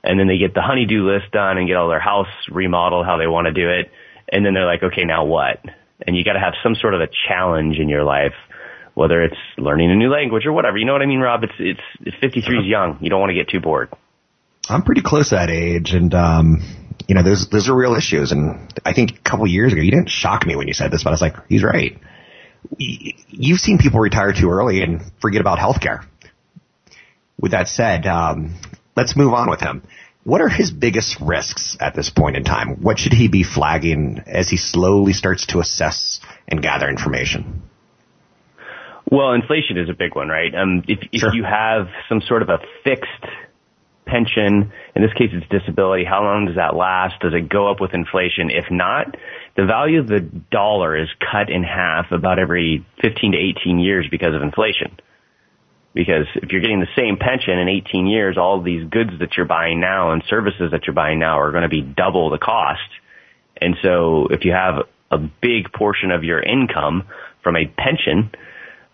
and 0.04 0.20
then 0.20 0.28
they 0.28 0.38
get 0.38 0.54
the 0.54 0.62
honeydew 0.62 1.12
list 1.12 1.32
done 1.32 1.58
and 1.58 1.68
get 1.68 1.76
all 1.76 1.90
their 1.90 2.00
house 2.00 2.28
remodeled 2.50 3.06
how 3.06 3.18
they 3.18 3.28
want 3.28 3.48
to 3.48 3.52
do 3.52 3.68
it, 3.68 3.92
and 4.32 4.46
then 4.46 4.54
they're 4.54 4.66
like, 4.66 4.84
okay, 4.84 5.04
now 5.04 5.26
what? 5.26 5.60
And 6.06 6.16
you 6.16 6.24
got 6.24 6.34
to 6.34 6.40
have 6.40 6.54
some 6.64 6.76
sort 6.76 6.94
of 6.94 7.02
a 7.02 7.08
challenge 7.28 7.78
in 7.78 7.90
your 7.90 8.04
life, 8.04 8.34
whether 8.94 9.24
it's 9.24 9.38
learning 9.58 9.92
a 9.92 9.96
new 9.96 10.10
language 10.10 10.46
or 10.46 10.54
whatever. 10.54 10.78
You 10.78 10.86
know 10.86 10.94
what 10.94 11.02
I 11.02 11.06
mean, 11.06 11.20
Rob? 11.20 11.44
It's 11.44 11.80
it's 12.02 12.18
53 12.20 12.60
is 12.60 12.66
young. 12.66 12.98
You 13.02 13.10
don't 13.10 13.20
want 13.20 13.30
to 13.30 13.36
get 13.36 13.50
too 13.50 13.60
bored. 13.60 13.90
I'm 14.70 14.84
pretty 14.84 15.02
close 15.02 15.30
to 15.30 15.36
that 15.36 15.50
age, 15.50 15.94
and 15.94 16.14
um, 16.14 16.62
you 17.08 17.16
know, 17.16 17.24
those 17.24 17.50
those 17.50 17.70
are 17.70 17.76
real 17.76 17.96
issues. 17.96 18.32
And 18.32 18.74
I 18.86 18.94
think 18.94 19.12
a 19.12 19.30
couple 19.30 19.46
years 19.48 19.74
ago, 19.74 19.82
you 19.82 19.92
didn't 19.92 20.10
shock 20.10 20.46
me 20.46 20.56
when 20.56 20.68
you 20.68 20.74
said 20.74 20.92
this, 20.92 21.04
but 21.04 21.10
I 21.10 21.14
was 21.14 21.22
like, 21.22 21.36
he's 21.50 21.64
right 21.64 22.00
you've 22.78 23.60
seen 23.60 23.78
people 23.78 24.00
retire 24.00 24.34
too 24.34 24.50
early 24.50 24.82
and 24.82 25.02
forget 25.22 25.42
about 25.42 25.60
healthcare. 25.60 26.06
With 27.40 27.52
that 27.52 27.68
said, 27.68 28.06
um, 28.06 28.56
let's 28.96 29.16
move 29.16 29.34
on 29.34 29.50
with 29.50 29.62
him. 29.62 29.84
What 30.24 30.42
are 30.42 30.50
his 30.50 30.70
biggest 30.72 31.20
risks 31.20 31.78
at 31.80 31.96
this 31.96 32.12
point 32.12 32.38
in 32.38 32.44
time? 32.44 32.82
What 32.82 33.00
should 33.00 33.14
he 33.14 33.28
be 33.28 33.44
flagging 33.44 34.22
as 34.28 34.50
he 34.50 34.58
slowly 34.58 35.14
starts 35.14 35.48
to 35.48 35.60
assess 35.60 36.20
and 36.48 36.62
gather 36.62 36.88
information? 36.88 37.64
Well, 39.10 39.34
inflation 39.34 39.78
is 39.78 39.90
a 39.90 39.94
big 39.94 40.16
one, 40.16 40.30
right? 40.30 40.54
Um, 40.54 40.84
if, 40.88 41.00
if 41.12 41.34
you 41.34 41.44
have 41.44 41.88
some 42.08 42.22
sort 42.22 42.44
of 42.44 42.50
a 42.50 42.60
fixed 42.84 43.10
pension, 44.06 44.72
in 44.96 45.02
this 45.02 45.12
case 45.14 45.32
it's 45.34 45.48
disability, 45.50 46.06
how 46.06 46.22
long 46.24 46.46
does 46.46 46.56
that 46.56 46.76
last? 46.76 47.20
Does 47.20 47.34
it 47.34 47.50
go 47.50 47.70
up 47.70 47.82
with 47.82 47.94
inflation? 47.94 48.52
If 48.52 48.66
not, 48.70 49.18
the 49.58 49.66
value 49.66 50.00
of 50.00 50.08
the 50.08 50.20
dollar 50.52 50.96
is 50.96 51.10
cut 51.20 51.50
in 51.50 51.64
half 51.64 52.12
about 52.12 52.38
every 52.38 52.86
15 53.02 53.32
to 53.32 53.38
18 53.38 53.80
years 53.80 54.06
because 54.10 54.36
of 54.36 54.44
inflation. 54.44 54.98
Because 55.94 56.26
if 56.36 56.52
you're 56.52 56.62
getting 56.62 56.80
the 56.80 56.88
same 56.96 57.18
pension 57.18 57.60
in 57.60 57.68
18 57.68 58.08
years, 58.08 58.38
all 58.38 58.62
these 58.62 58.88
goods 58.90 59.12
that 59.20 59.36
you're 59.36 59.46
buying 59.46 59.80
now 59.80 60.12
and 60.12 60.24
services 60.30 60.72
that 60.72 60.88
you're 60.88 60.94
buying 60.94 61.20
now 61.20 61.40
are 61.40 61.52
going 61.52 61.64
to 61.64 61.70
be 61.70 61.82
double 61.82 62.30
the 62.30 62.38
cost. 62.38 62.80
And 63.60 63.76
so 63.82 64.28
if 64.32 64.46
you 64.46 64.54
have 64.54 64.88
a 65.12 65.18
big 65.18 65.72
portion 65.74 66.12
of 66.12 66.24
your 66.24 66.42
income 66.42 67.04
from 67.44 67.58
a 67.58 67.66
pension, 67.66 68.32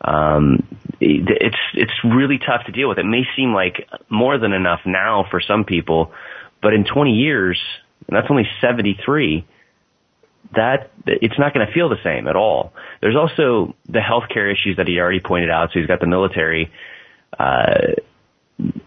um, 0.02 0.68
it's 1.00 1.58
it's 1.74 1.92
really 2.04 2.40
tough 2.40 2.66
to 2.66 2.72
deal 2.72 2.90
with. 2.90 2.98
It 2.98 3.06
may 3.06 3.24
seem 3.36 3.54
like 3.54 3.88
more 4.10 4.38
than 4.38 4.54
enough 4.54 4.82
now 4.86 5.26
for 5.30 5.40
some 5.40 5.64
people, 5.64 6.12
but 6.62 6.74
in 6.74 6.86
20 6.86 7.12
years, 7.12 7.60
and 8.08 8.16
that's 8.16 8.28
only 8.30 8.48
73 8.62 9.46
that 10.56 10.92
it's 11.06 11.38
not 11.38 11.54
going 11.54 11.66
to 11.66 11.74
feel 11.74 11.90
the 11.90 12.02
same 12.04 12.28
at 12.28 12.36
all. 12.36 12.74
There's 13.02 13.16
also 13.16 13.76
the 13.88 14.00
healthcare 14.00 14.52
issues 14.52 14.78
that 14.78 14.88
he 14.88 15.00
already 15.00 15.20
pointed 15.20 15.50
out. 15.50 15.70
So 15.74 15.80
he's 15.80 15.88
got 15.88 16.00
the 16.00 16.08
military 16.08 16.72
uh, 17.38 17.96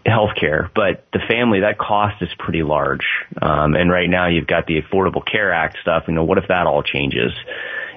healthcare, 0.05 0.69
but 0.75 1.05
the 1.13 1.19
family 1.27 1.61
that 1.61 1.77
cost 1.77 2.21
is 2.21 2.29
pretty 2.37 2.63
large. 2.63 3.05
Um, 3.41 3.75
and 3.75 3.89
right 3.91 4.09
now 4.09 4.27
you've 4.27 4.47
got 4.47 4.67
the 4.67 4.81
Affordable 4.81 5.25
Care 5.25 5.53
Act 5.53 5.77
stuff. 5.81 6.05
You 6.07 6.13
know, 6.13 6.23
what 6.23 6.37
if 6.37 6.47
that 6.47 6.67
all 6.67 6.83
changes? 6.83 7.31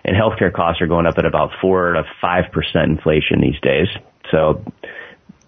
And 0.04 0.14
healthcare 0.14 0.52
costs 0.52 0.82
are 0.82 0.86
going 0.86 1.06
up 1.06 1.18
at 1.18 1.24
about 1.24 1.52
four 1.60 1.94
to 1.94 2.04
five 2.20 2.52
percent 2.52 2.90
inflation 2.90 3.40
these 3.40 3.58
days. 3.60 3.88
So 4.30 4.62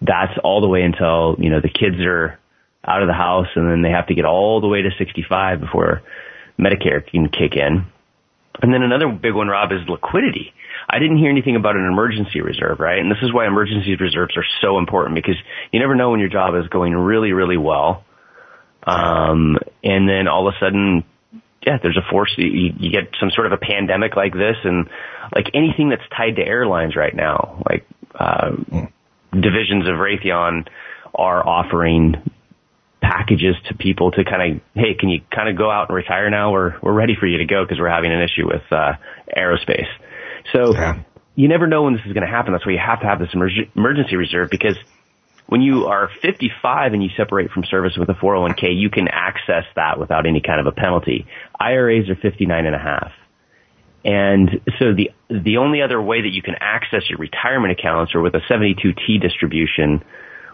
that's 0.00 0.32
all 0.42 0.60
the 0.60 0.68
way 0.68 0.82
until 0.82 1.36
you 1.38 1.50
know 1.50 1.60
the 1.60 1.68
kids 1.68 1.96
are 2.00 2.38
out 2.84 3.02
of 3.02 3.08
the 3.08 3.14
house, 3.14 3.48
and 3.54 3.70
then 3.70 3.82
they 3.82 3.90
have 3.90 4.06
to 4.06 4.14
get 4.14 4.24
all 4.24 4.60
the 4.60 4.68
way 4.68 4.82
to 4.82 4.90
65 4.96 5.60
before 5.60 6.02
Medicare 6.58 7.04
can 7.06 7.28
kick 7.28 7.56
in. 7.56 7.84
And 8.62 8.72
then 8.72 8.82
another 8.82 9.08
big 9.08 9.34
one, 9.34 9.48
Rob, 9.48 9.72
is 9.72 9.86
liquidity. 9.88 10.52
I 10.88 10.98
didn't 10.98 11.18
hear 11.18 11.30
anything 11.30 11.56
about 11.56 11.76
an 11.76 11.84
emergency 11.84 12.40
reserve, 12.40 12.80
right? 12.80 12.98
And 12.98 13.10
this 13.10 13.18
is 13.22 13.32
why 13.32 13.46
emergency 13.46 13.96
reserves 13.96 14.36
are 14.36 14.44
so 14.60 14.78
important 14.78 15.14
because 15.14 15.36
you 15.72 15.80
never 15.80 15.94
know 15.94 16.10
when 16.10 16.20
your 16.20 16.28
job 16.28 16.54
is 16.54 16.68
going 16.68 16.94
really, 16.94 17.32
really 17.32 17.56
well. 17.56 18.04
Um, 18.86 19.58
and 19.82 20.08
then 20.08 20.28
all 20.28 20.46
of 20.46 20.54
a 20.54 20.64
sudden, 20.64 21.04
yeah, 21.66 21.78
there's 21.82 21.96
a 21.96 22.08
force, 22.10 22.32
you, 22.36 22.72
you 22.78 22.90
get 22.90 23.10
some 23.18 23.30
sort 23.30 23.46
of 23.46 23.52
a 23.52 23.56
pandemic 23.56 24.14
like 24.14 24.32
this 24.32 24.56
and 24.62 24.88
like 25.34 25.50
anything 25.54 25.88
that's 25.88 26.08
tied 26.16 26.36
to 26.36 26.42
airlines 26.42 26.94
right 26.94 27.14
now, 27.14 27.62
like, 27.68 27.84
uh, 28.14 28.52
divisions 29.32 29.88
of 29.88 29.96
Raytheon 29.96 30.68
are 31.14 31.46
offering 31.46 32.14
packages 33.06 33.54
to 33.68 33.74
people 33.74 34.10
to 34.10 34.24
kind 34.24 34.56
of, 34.56 34.62
hey, 34.74 34.94
can 34.98 35.08
you 35.08 35.20
kind 35.34 35.48
of 35.48 35.56
go 35.56 35.70
out 35.70 35.88
and 35.88 35.96
retire 35.96 36.28
now? 36.28 36.50
We're 36.50 36.74
we're 36.82 36.92
ready 36.92 37.14
for 37.18 37.26
you 37.26 37.38
to 37.38 37.44
go 37.46 37.64
because 37.64 37.78
we're 37.78 37.88
having 37.88 38.12
an 38.12 38.20
issue 38.20 38.46
with 38.46 38.62
uh, 38.70 38.94
aerospace. 39.36 39.88
So 40.52 40.74
yeah. 40.74 41.02
you 41.34 41.48
never 41.48 41.66
know 41.66 41.84
when 41.84 41.94
this 41.94 42.02
is 42.06 42.12
going 42.12 42.26
to 42.26 42.30
happen. 42.30 42.52
That's 42.52 42.66
why 42.66 42.72
you 42.72 42.82
have 42.84 43.00
to 43.00 43.06
have 43.06 43.18
this 43.20 43.30
emergency 43.32 44.16
reserve 44.16 44.48
because 44.50 44.76
when 45.46 45.62
you 45.62 45.86
are 45.86 46.10
55 46.22 46.92
and 46.92 47.02
you 47.02 47.10
separate 47.16 47.50
from 47.52 47.64
service 47.64 47.96
with 47.96 48.08
a 48.08 48.14
401k, 48.14 48.76
you 48.76 48.90
can 48.90 49.06
access 49.06 49.64
that 49.76 49.98
without 49.98 50.26
any 50.26 50.40
kind 50.40 50.60
of 50.60 50.66
a 50.66 50.72
penalty. 50.72 51.26
IRAs 51.60 52.08
are 52.08 52.16
59 52.16 52.66
and 52.66 52.74
a 52.74 52.78
half. 52.78 53.12
And 54.04 54.60
so 54.78 54.94
the 54.94 55.10
the 55.28 55.56
only 55.56 55.82
other 55.82 56.00
way 56.00 56.22
that 56.22 56.32
you 56.32 56.42
can 56.42 56.54
access 56.60 57.08
your 57.08 57.18
retirement 57.18 57.72
accounts 57.78 58.14
are 58.14 58.20
with 58.20 58.34
a 58.34 58.40
72T 58.50 59.20
distribution 59.20 60.04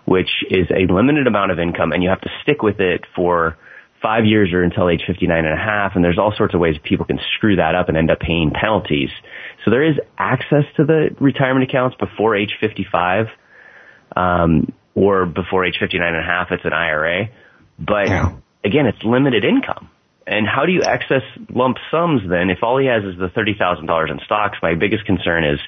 which 0.04 0.30
is 0.50 0.66
a 0.70 0.92
limited 0.92 1.26
amount 1.26 1.52
of 1.52 1.58
income 1.58 1.92
and 1.92 2.02
you 2.02 2.08
have 2.08 2.20
to 2.20 2.30
stick 2.42 2.62
with 2.62 2.80
it 2.80 3.04
for 3.14 3.56
five 4.02 4.24
years 4.24 4.52
or 4.52 4.62
until 4.62 4.90
age 4.90 5.02
59 5.06 5.44
and 5.44 5.54
a 5.54 5.56
half. 5.56 5.92
And 5.94 6.04
there's 6.04 6.18
all 6.18 6.34
sorts 6.36 6.54
of 6.54 6.60
ways 6.60 6.76
people 6.82 7.06
can 7.06 7.20
screw 7.36 7.56
that 7.56 7.74
up 7.74 7.88
and 7.88 7.96
end 7.96 8.10
up 8.10 8.18
paying 8.18 8.50
penalties. 8.50 9.10
So 9.64 9.70
there 9.70 9.84
is 9.84 9.96
access 10.18 10.64
to 10.76 10.84
the 10.84 11.14
retirement 11.20 11.70
accounts 11.70 11.96
before 11.96 12.34
age 12.34 12.56
55, 12.60 13.26
um, 14.16 14.72
or 14.94 15.24
before 15.24 15.64
age 15.64 15.76
59 15.80 16.06
and 16.06 16.16
a 16.16 16.26
half. 16.26 16.48
It's 16.50 16.64
an 16.64 16.72
IRA, 16.72 17.30
but 17.78 18.08
yeah. 18.08 18.32
again, 18.64 18.86
it's 18.86 19.02
limited 19.04 19.44
income. 19.44 19.88
And 20.26 20.46
how 20.46 20.66
do 20.66 20.72
you 20.72 20.82
access 20.82 21.22
lump 21.48 21.78
sums 21.90 22.22
then 22.28 22.50
if 22.50 22.62
all 22.62 22.78
he 22.78 22.86
has 22.86 23.02
is 23.04 23.18
the 23.18 23.28
$30,000 23.28 24.10
in 24.10 24.20
stocks? 24.24 24.58
My 24.62 24.74
biggest 24.74 25.04
concern 25.04 25.44
is 25.44 25.58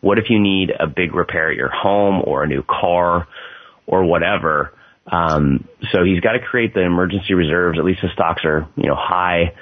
what 0.00 0.18
if 0.18 0.24
you 0.28 0.40
need 0.40 0.72
a 0.78 0.86
big 0.86 1.14
repair 1.14 1.50
at 1.50 1.56
your 1.56 1.70
home 1.70 2.22
or 2.24 2.42
a 2.42 2.48
new 2.48 2.62
car 2.62 3.28
or 3.92 4.04
whatever. 4.04 4.72
Um, 5.06 5.68
so 5.92 6.02
he's 6.02 6.20
got 6.20 6.32
to 6.32 6.40
create 6.40 6.72
the 6.72 6.80
emergency 6.80 7.34
reserves. 7.34 7.78
At 7.78 7.84
least 7.84 8.00
the 8.00 8.08
stocks 8.14 8.42
are, 8.44 8.66
you 8.74 8.88
know, 8.88 8.96
high. 8.96 9.54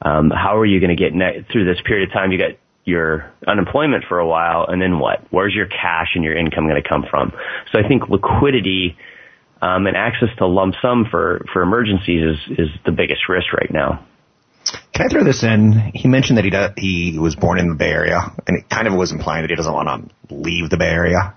Um, 0.00 0.30
how 0.30 0.56
are 0.56 0.64
you 0.64 0.80
going 0.80 0.96
to 0.96 1.00
get 1.00 1.12
through 1.52 1.66
this 1.66 1.80
period 1.84 2.08
of 2.08 2.14
time? 2.14 2.32
You 2.32 2.38
got 2.38 2.56
your 2.84 3.30
unemployment 3.46 4.04
for 4.08 4.18
a 4.18 4.26
while, 4.26 4.64
and 4.68 4.80
then 4.80 4.98
what? 4.98 5.20
Where's 5.30 5.54
your 5.54 5.66
cash 5.66 6.12
and 6.14 6.24
your 6.24 6.36
income 6.36 6.66
going 6.66 6.82
to 6.82 6.88
come 6.88 7.04
from? 7.10 7.32
So 7.72 7.78
I 7.78 7.86
think 7.86 8.08
liquidity 8.08 8.96
um, 9.60 9.86
and 9.86 9.96
access 9.96 10.28
to 10.38 10.46
lump 10.46 10.74
sum 10.80 11.06
for 11.10 11.44
for 11.52 11.62
emergencies 11.62 12.22
is 12.22 12.58
is 12.58 12.68
the 12.86 12.92
biggest 12.92 13.28
risk 13.28 13.52
right 13.52 13.70
now. 13.70 14.06
Can 14.94 15.06
I 15.06 15.08
throw 15.10 15.24
this 15.24 15.42
in? 15.42 15.92
He 15.94 16.08
mentioned 16.08 16.38
that 16.38 16.44
he 16.44 16.50
does, 16.50 16.70
he 16.78 17.18
was 17.18 17.36
born 17.36 17.58
in 17.58 17.68
the 17.68 17.74
Bay 17.74 17.90
Area, 17.90 18.20
and 18.46 18.58
it 18.58 18.70
kind 18.70 18.88
of 18.88 18.94
was 18.94 19.12
implying 19.12 19.42
that 19.42 19.50
he 19.50 19.56
doesn't 19.56 19.72
want 19.72 20.10
to 20.28 20.34
leave 20.34 20.70
the 20.70 20.78
Bay 20.78 20.88
Area. 20.88 21.34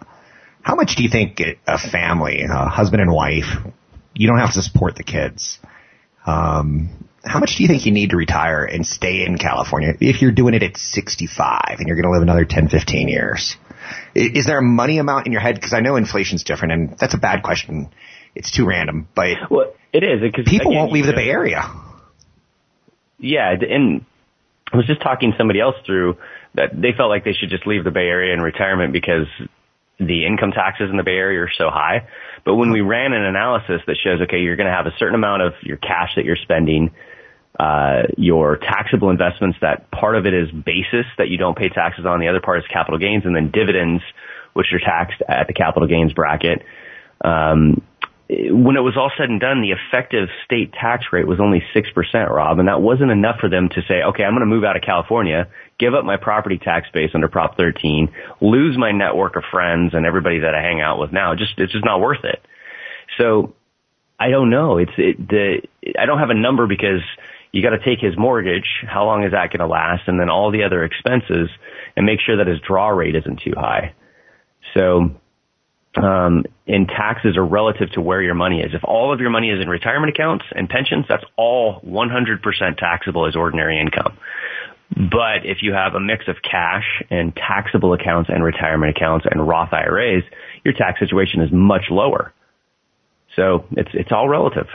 How 0.68 0.76
much 0.76 0.98
do 0.98 1.04
you 1.04 1.08
think 1.08 1.42
a 1.66 1.78
family, 1.78 2.42
a 2.44 2.68
husband 2.68 3.02
and 3.02 3.10
wife, 3.10 3.46
you 4.14 4.28
don't 4.28 4.40
have 4.40 4.54
to 4.56 4.62
support 4.62 4.98
the 4.98 5.04
kids? 5.04 5.60
Um, 6.26 7.08
how 7.24 7.40
much 7.40 7.56
do 7.56 7.64
you 7.64 7.70
think 7.70 7.86
you 7.86 7.94
need 7.94 8.10
to 8.10 8.18
retire 8.18 8.66
and 8.66 8.86
stay 8.86 9.24
in 9.26 9.38
California 9.38 9.94
if 10.02 10.22
you're 10.22 10.34
doing 10.34 10.56
it 10.56 10.64
at 10.64 10.76
65 10.76 11.78
and 11.80 11.88
you're 11.88 11.96
going 11.96 12.04
to 12.04 12.12
live 12.12 12.22
another 12.22 12.44
10, 12.44 12.68
15 12.68 13.08
years? 13.08 13.56
Is 14.14 14.46
there 14.46 14.58
a 14.58 14.62
money 14.62 14.98
amount 14.98 15.26
in 15.26 15.32
your 15.32 15.40
head? 15.40 15.56
Because 15.56 15.72
I 15.72 15.80
know 15.80 15.96
inflation's 15.96 16.44
different, 16.44 16.74
and 16.74 16.98
that's 17.00 17.14
a 17.14 17.18
bad 17.18 17.44
question. 17.44 17.90
It's 18.36 18.52
too 18.52 18.66
random, 18.66 19.08
but 19.16 19.38
well, 19.50 19.74
it 19.94 20.04
is 20.04 20.20
because 20.20 20.44
people 20.50 20.72
again, 20.72 20.82
won't 20.82 20.92
leave 20.92 21.06
the 21.06 21.14
Bay 21.14 21.30
Area. 21.30 21.64
Yeah, 23.20 23.54
and 23.54 24.06
I 24.74 24.76
was 24.76 24.86
just 24.86 25.02
talking 25.02 25.34
somebody 25.38 25.62
else 25.62 25.76
through 25.86 26.18
that 26.56 26.72
they 26.74 26.90
felt 26.92 27.10
like 27.10 27.24
they 27.24 27.32
should 27.32 27.52
just 27.52 27.66
leave 27.66 27.86
the 27.86 27.92
Bay 27.92 28.10
Area 28.10 28.34
in 28.34 28.42
retirement 28.42 28.92
because 28.92 29.28
the 30.00 30.26
income 30.26 30.52
taxes 30.52 30.90
in 30.90 30.98
the 30.98 31.04
Bay 31.04 31.18
Area 31.18 31.42
are 31.42 31.52
so 31.58 31.70
high. 31.70 32.08
But 32.46 32.56
when 32.56 32.72
we 32.72 32.82
ran 32.82 33.14
an 33.14 33.24
analysis 33.24 33.82
that 33.88 33.98
shows, 34.04 34.22
okay, 34.22 34.40
you're 34.40 34.56
going 34.56 34.70
to 34.70 34.74
have 34.74 34.86
a 34.86 34.94
certain 34.98 35.16
amount 35.16 35.42
of 35.42 35.54
your 35.62 35.78
cash 35.78 36.12
that 36.16 36.26
you're 36.26 36.38
spending, 36.38 36.92
uh, 37.60 38.04
your 38.18 38.58
taxable 38.58 39.10
investments, 39.10 39.58
that 39.62 39.90
part 39.90 40.16
of 40.16 40.28
it 40.28 40.34
is 40.34 40.52
basis 40.52 41.06
that 41.18 41.30
you 41.30 41.38
don't 41.38 41.58
pay 41.58 41.70
taxes 41.70 42.06
on. 42.06 42.20
The 42.20 42.28
other 42.28 42.42
part 42.42 42.60
is 42.60 42.66
capital 42.68 43.00
gains 43.00 43.26
and 43.26 43.36
then 43.36 43.50
dividends, 43.50 44.04
which 44.54 44.68
are 44.72 44.80
taxed 44.80 45.22
at 45.28 45.48
the 45.48 45.54
capital 45.54 45.88
gains 45.88 46.14
bracket. 46.14 46.64
Um, 47.24 47.82
when 48.30 48.76
it 48.76 48.82
was 48.82 48.98
all 48.98 49.10
said 49.18 49.30
and 49.30 49.40
done, 49.40 49.62
the 49.62 49.72
effective 49.72 50.28
state 50.44 50.74
tax 50.74 51.06
rate 51.14 51.26
was 51.26 51.40
only 51.40 51.64
6%, 51.74 52.30
Rob, 52.30 52.60
and 52.60 52.68
that 52.68 52.82
wasn't 52.82 53.10
enough 53.10 53.40
for 53.40 53.50
them 53.50 53.70
to 53.70 53.82
say, 53.88 54.04
okay, 54.04 54.24
I'm 54.24 54.34
going 54.34 54.42
to 54.42 54.46
move 54.46 54.66
out 54.66 54.76
of 54.76 54.82
California 54.82 55.48
give 55.80 55.94
up 55.94 56.06
my 56.06 56.18
property 56.18 56.58
tax 56.58 56.88
base 56.94 57.12
under 57.14 57.28
Prop 57.28 57.58
13, 57.58 58.12
lose 58.42 58.78
my 58.78 58.92
network 58.92 59.36
of 59.36 59.44
friends 59.52 59.94
and 59.94 60.06
everybody 60.06 60.40
that 60.40 60.56
I 60.56 60.62
hang 60.62 60.82
out 60.82 61.00
with 61.00 61.12
now. 61.12 61.36
Just 61.36 61.54
it's 61.58 61.72
just 61.72 61.86
not 61.86 62.00
worth 62.00 62.24
it. 62.24 62.42
So 63.18 63.54
I 64.20 64.30
don't 64.30 64.50
know. 64.50 64.78
It's 64.78 64.92
it, 64.98 65.28
the 65.28 65.62
I 66.00 66.06
don't 66.06 66.20
have 66.20 66.30
a 66.30 66.36
number 66.36 66.68
because 66.68 67.02
you 67.52 67.62
got 67.62 67.72
to 67.72 67.80
take 67.80 68.00
his 68.00 68.18
mortgage. 68.18 68.68
How 68.88 69.06
long 69.06 69.24
is 69.24 69.32
that 69.32 69.50
going 69.52 69.60
to 69.60 69.68
last? 69.68 70.08
And 70.08 70.20
then 70.20 70.30
all 70.30 70.52
the 70.52 70.64
other 70.64 70.84
expenses, 70.84 71.50
and 71.96 72.06
make 72.06 72.20
sure 72.26 72.38
that 72.38 72.48
his 72.48 72.60
draw 72.60 72.90
rate 72.90 73.16
isn't 73.16 73.42
too 73.42 73.54
high. 73.56 73.94
So. 74.74 75.12
Um, 75.96 76.44
and 76.68 76.88
taxes 76.88 77.38
are 77.38 77.46
relative 77.46 77.90
to 77.94 78.02
where 78.02 78.22
your 78.22 78.36
money 78.36 78.60
is. 78.60 78.76
If 78.76 78.84
all 78.84 79.12
of 79.12 79.20
your 79.20 79.32
money 79.32 79.50
is 79.50 79.60
in 79.60 79.68
retirement 79.68 80.14
accounts 80.14 80.46
and 80.52 80.70
pensions, 80.70 81.06
that's 81.10 81.24
all 81.38 81.82
100% 81.82 82.78
taxable 82.78 83.26
as 83.26 83.36
ordinary 83.36 83.80
income. 83.80 84.16
But 84.98 85.46
if 85.46 85.60
you 85.62 85.74
have 85.74 85.94
a 85.94 86.00
mix 86.00 86.28
of 86.28 86.38
cash 86.42 87.04
and 87.12 87.36
taxable 87.36 87.94
accounts 87.94 88.32
and 88.34 88.44
retirement 88.44 88.98
accounts 88.98 89.28
and 89.30 89.48
Roth 89.48 89.72
IRAs, 89.72 90.24
your 90.66 90.74
tax 90.74 91.00
situation 91.00 91.42
is 91.42 91.52
much 91.52 91.84
lower. 91.92 92.34
So 93.36 93.66
it's 93.72 93.92
it's 93.94 94.12
all 94.12 94.28
relative. 94.28 94.66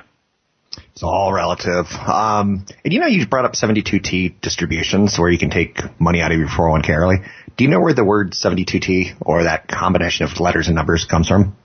It's 0.92 1.02
all 1.02 1.32
relative. 1.32 1.86
Um, 2.06 2.64
and 2.84 2.92
you 2.92 3.00
know, 3.00 3.06
you 3.06 3.26
brought 3.26 3.44
up 3.44 3.54
72T 3.54 4.40
distributions 4.40 5.18
where 5.18 5.28
you 5.28 5.38
can 5.38 5.50
take 5.50 5.78
money 6.00 6.20
out 6.20 6.30
of 6.30 6.38
your 6.38 6.48
401k 6.48 6.90
early. 6.90 7.16
Do 7.56 7.64
you 7.64 7.70
know 7.70 7.80
where 7.80 7.92
the 7.92 8.04
word 8.04 8.32
72T 8.32 9.16
or 9.20 9.44
that 9.44 9.66
combination 9.66 10.24
of 10.24 10.38
letters 10.38 10.68
and 10.68 10.76
numbers 10.76 11.04
comes 11.04 11.28
from? 11.28 11.56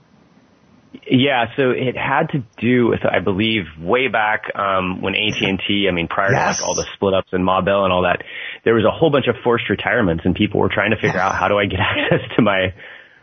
Yeah, 1.10 1.46
so 1.56 1.70
it 1.70 1.96
had 1.96 2.28
to 2.30 2.44
do 2.58 2.88
with, 2.88 3.00
I 3.04 3.20
believe, 3.20 3.64
way 3.80 4.08
back 4.08 4.54
um, 4.54 5.00
when 5.00 5.14
AT 5.14 5.40
and 5.40 5.60
T. 5.66 5.86
I 5.88 5.92
mean, 5.92 6.06
prior 6.06 6.32
yes. 6.32 6.58
to 6.58 6.62
like 6.62 6.68
all 6.68 6.74
the 6.74 6.86
split 6.94 7.14
ups 7.14 7.30
and 7.32 7.44
Ma 7.44 7.62
Bell 7.62 7.84
and 7.84 7.92
all 7.92 8.02
that, 8.02 8.22
there 8.64 8.74
was 8.74 8.84
a 8.84 8.90
whole 8.90 9.10
bunch 9.10 9.26
of 9.26 9.36
forced 9.42 9.70
retirements, 9.70 10.24
and 10.26 10.34
people 10.34 10.60
were 10.60 10.68
trying 10.68 10.90
to 10.90 10.96
figure 10.96 11.18
out 11.18 11.34
how 11.34 11.48
do 11.48 11.58
I 11.58 11.64
get 11.64 11.80
access 11.80 12.20
to 12.36 12.42
my 12.42 12.74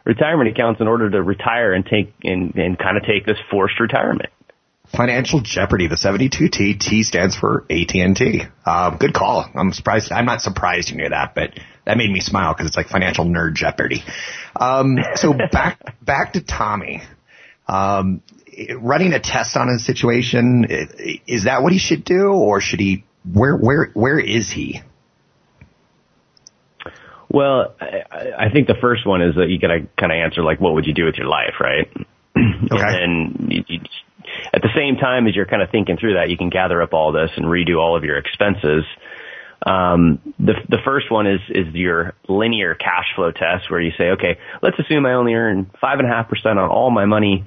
retirement 0.04 0.50
accounts 0.50 0.82
in 0.82 0.88
order 0.88 1.10
to 1.10 1.22
retire 1.22 1.74
and 1.74 1.86
take 1.86 2.14
and, 2.24 2.56
and 2.56 2.78
kind 2.78 2.98
of 2.98 3.04
take 3.04 3.26
this 3.26 3.38
forced 3.52 3.80
retirement. 3.80 4.30
Financial 4.96 5.42
Jeopardy, 5.42 5.88
the 5.88 5.96
72T, 5.96 6.80
T 6.80 7.04
stands 7.04 7.36
for 7.36 7.66
AT&T. 7.70 8.44
Uh, 8.66 8.98
good 8.98 9.14
call. 9.14 9.46
I'm 9.56 9.74
surprised. 9.74 10.12
I'm 10.12 10.26
not 10.26 10.42
surprised 10.42 10.90
you 10.90 10.98
knew 10.98 11.10
that, 11.10 11.34
but 11.34 11.52
that 11.86 11.98
made 11.98 12.12
me 12.12 12.20
smile 12.20 12.54
because 12.54 12.68
it's 12.68 12.78
like 12.78 12.88
financial 12.88 13.26
nerd 13.26 13.56
Jeopardy. 13.56 14.04
Um, 14.56 14.98
so 15.16 15.34
back, 15.52 15.80
back 16.04 16.34
to 16.34 16.42
Tommy. 16.42 17.02
Um, 17.68 18.22
running 18.80 19.14
a 19.14 19.20
test 19.20 19.58
on 19.58 19.70
a 19.70 19.80
situation, 19.80 20.66
is 21.28 21.46
that 21.46 21.64
what 21.64 21.74
he 21.74 21.80
should 21.80 22.06
do 22.06 22.32
or 22.32 22.62
should 22.62 22.80
he, 22.80 23.04
where, 23.32 23.56
where, 23.56 23.90
where 23.94 24.20
is 24.20 24.52
he? 24.52 24.82
Well, 27.30 27.76
I, 27.82 28.46
I 28.46 28.50
think 28.50 28.68
the 28.68 28.78
first 28.80 29.06
one 29.06 29.22
is 29.22 29.36
that 29.36 29.50
you 29.50 29.60
got 29.60 29.68
to 29.68 29.88
kind 30.00 30.12
of 30.12 30.16
answer 30.16 30.42
like, 30.42 30.62
what 30.62 30.74
would 30.74 30.86
you 30.86 30.94
do 30.94 31.06
with 31.06 31.16
your 31.16 31.28
life, 31.28 31.56
right? 31.60 31.92
Okay. 32.72 33.04
And 33.04 33.52
you, 33.52 33.64
you 33.68 33.80
at 34.54 34.62
the 34.62 34.70
same 34.76 34.98
time 34.98 35.28
as 35.28 35.36
you're 35.36 35.46
kind 35.46 35.62
of 35.62 35.70
thinking 35.70 35.98
through 35.98 36.16
that, 36.16 36.30
you 36.30 36.38
can 36.38 36.50
gather 36.50 36.82
up 36.82 36.94
all 36.94 37.12
this 37.12 37.30
and 37.36 37.46
redo 37.46 37.78
all 37.80 37.96
of 37.96 38.04
your 38.04 38.18
expenses. 38.18 38.84
Um, 39.66 40.20
the 40.40 40.54
the 40.70 40.78
first 40.86 41.12
one 41.12 41.26
is 41.28 41.42
is 41.50 41.74
your 41.74 42.14
linear 42.28 42.76
cash 42.76 43.08
flow 43.16 43.32
test, 43.32 43.70
where 43.70 43.82
you 43.82 43.92
say, 43.98 44.12
okay, 44.12 44.38
let's 44.62 44.78
assume 44.80 45.06
I 45.06 45.14
only 45.14 45.34
earn 45.34 45.72
five 45.82 46.00
and 46.00 46.08
a 46.08 46.12
half 46.12 46.30
percent 46.30 46.60
on 46.60 46.70
all 46.70 46.92
my 46.92 47.06
money 47.06 47.46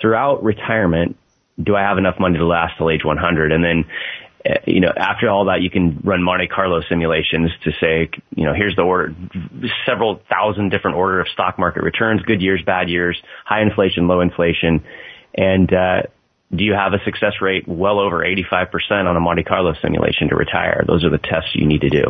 throughout 0.00 0.42
retirement. 0.42 1.16
Do 1.62 1.76
I 1.76 1.82
have 1.82 1.98
enough 1.98 2.18
money 2.18 2.38
to 2.38 2.46
last 2.46 2.78
till 2.78 2.90
age 2.90 3.04
100? 3.04 3.52
And 3.52 3.62
then 3.62 3.84
uh, 4.44 4.54
you 4.66 4.80
know, 4.80 4.92
after 4.96 5.28
all 5.28 5.46
that, 5.46 5.60
you 5.60 5.68
can 5.68 6.00
run 6.02 6.22
Monte 6.22 6.46
Carlo 6.48 6.80
simulations 6.88 7.50
to 7.64 7.72
say, 7.80 8.08
you 8.34 8.44
know, 8.44 8.54
here's 8.54 8.74
the 8.74 8.82
order, 8.82 9.14
several 9.84 10.22
thousand 10.30 10.70
different 10.70 10.96
order 10.96 11.20
of 11.20 11.28
stock 11.28 11.58
market 11.58 11.82
returns, 11.82 12.22
good 12.22 12.40
years, 12.40 12.62
bad 12.64 12.88
years, 12.88 13.20
high 13.44 13.60
inflation, 13.60 14.08
low 14.08 14.20
inflation, 14.20 14.82
and 15.34 15.72
uh, 15.74 16.02
do 16.54 16.64
you 16.64 16.74
have 16.74 16.92
a 16.92 17.04
success 17.04 17.34
rate 17.40 17.66
well 17.68 18.00
over 18.00 18.24
85% 18.24 19.06
on 19.06 19.16
a 19.16 19.20
Monte 19.20 19.44
Carlo 19.44 19.72
simulation 19.80 20.28
to 20.28 20.36
retire? 20.36 20.84
Those 20.86 21.04
are 21.04 21.10
the 21.10 21.18
tests 21.18 21.50
you 21.54 21.66
need 21.66 21.82
to 21.82 21.90
do. 21.90 22.04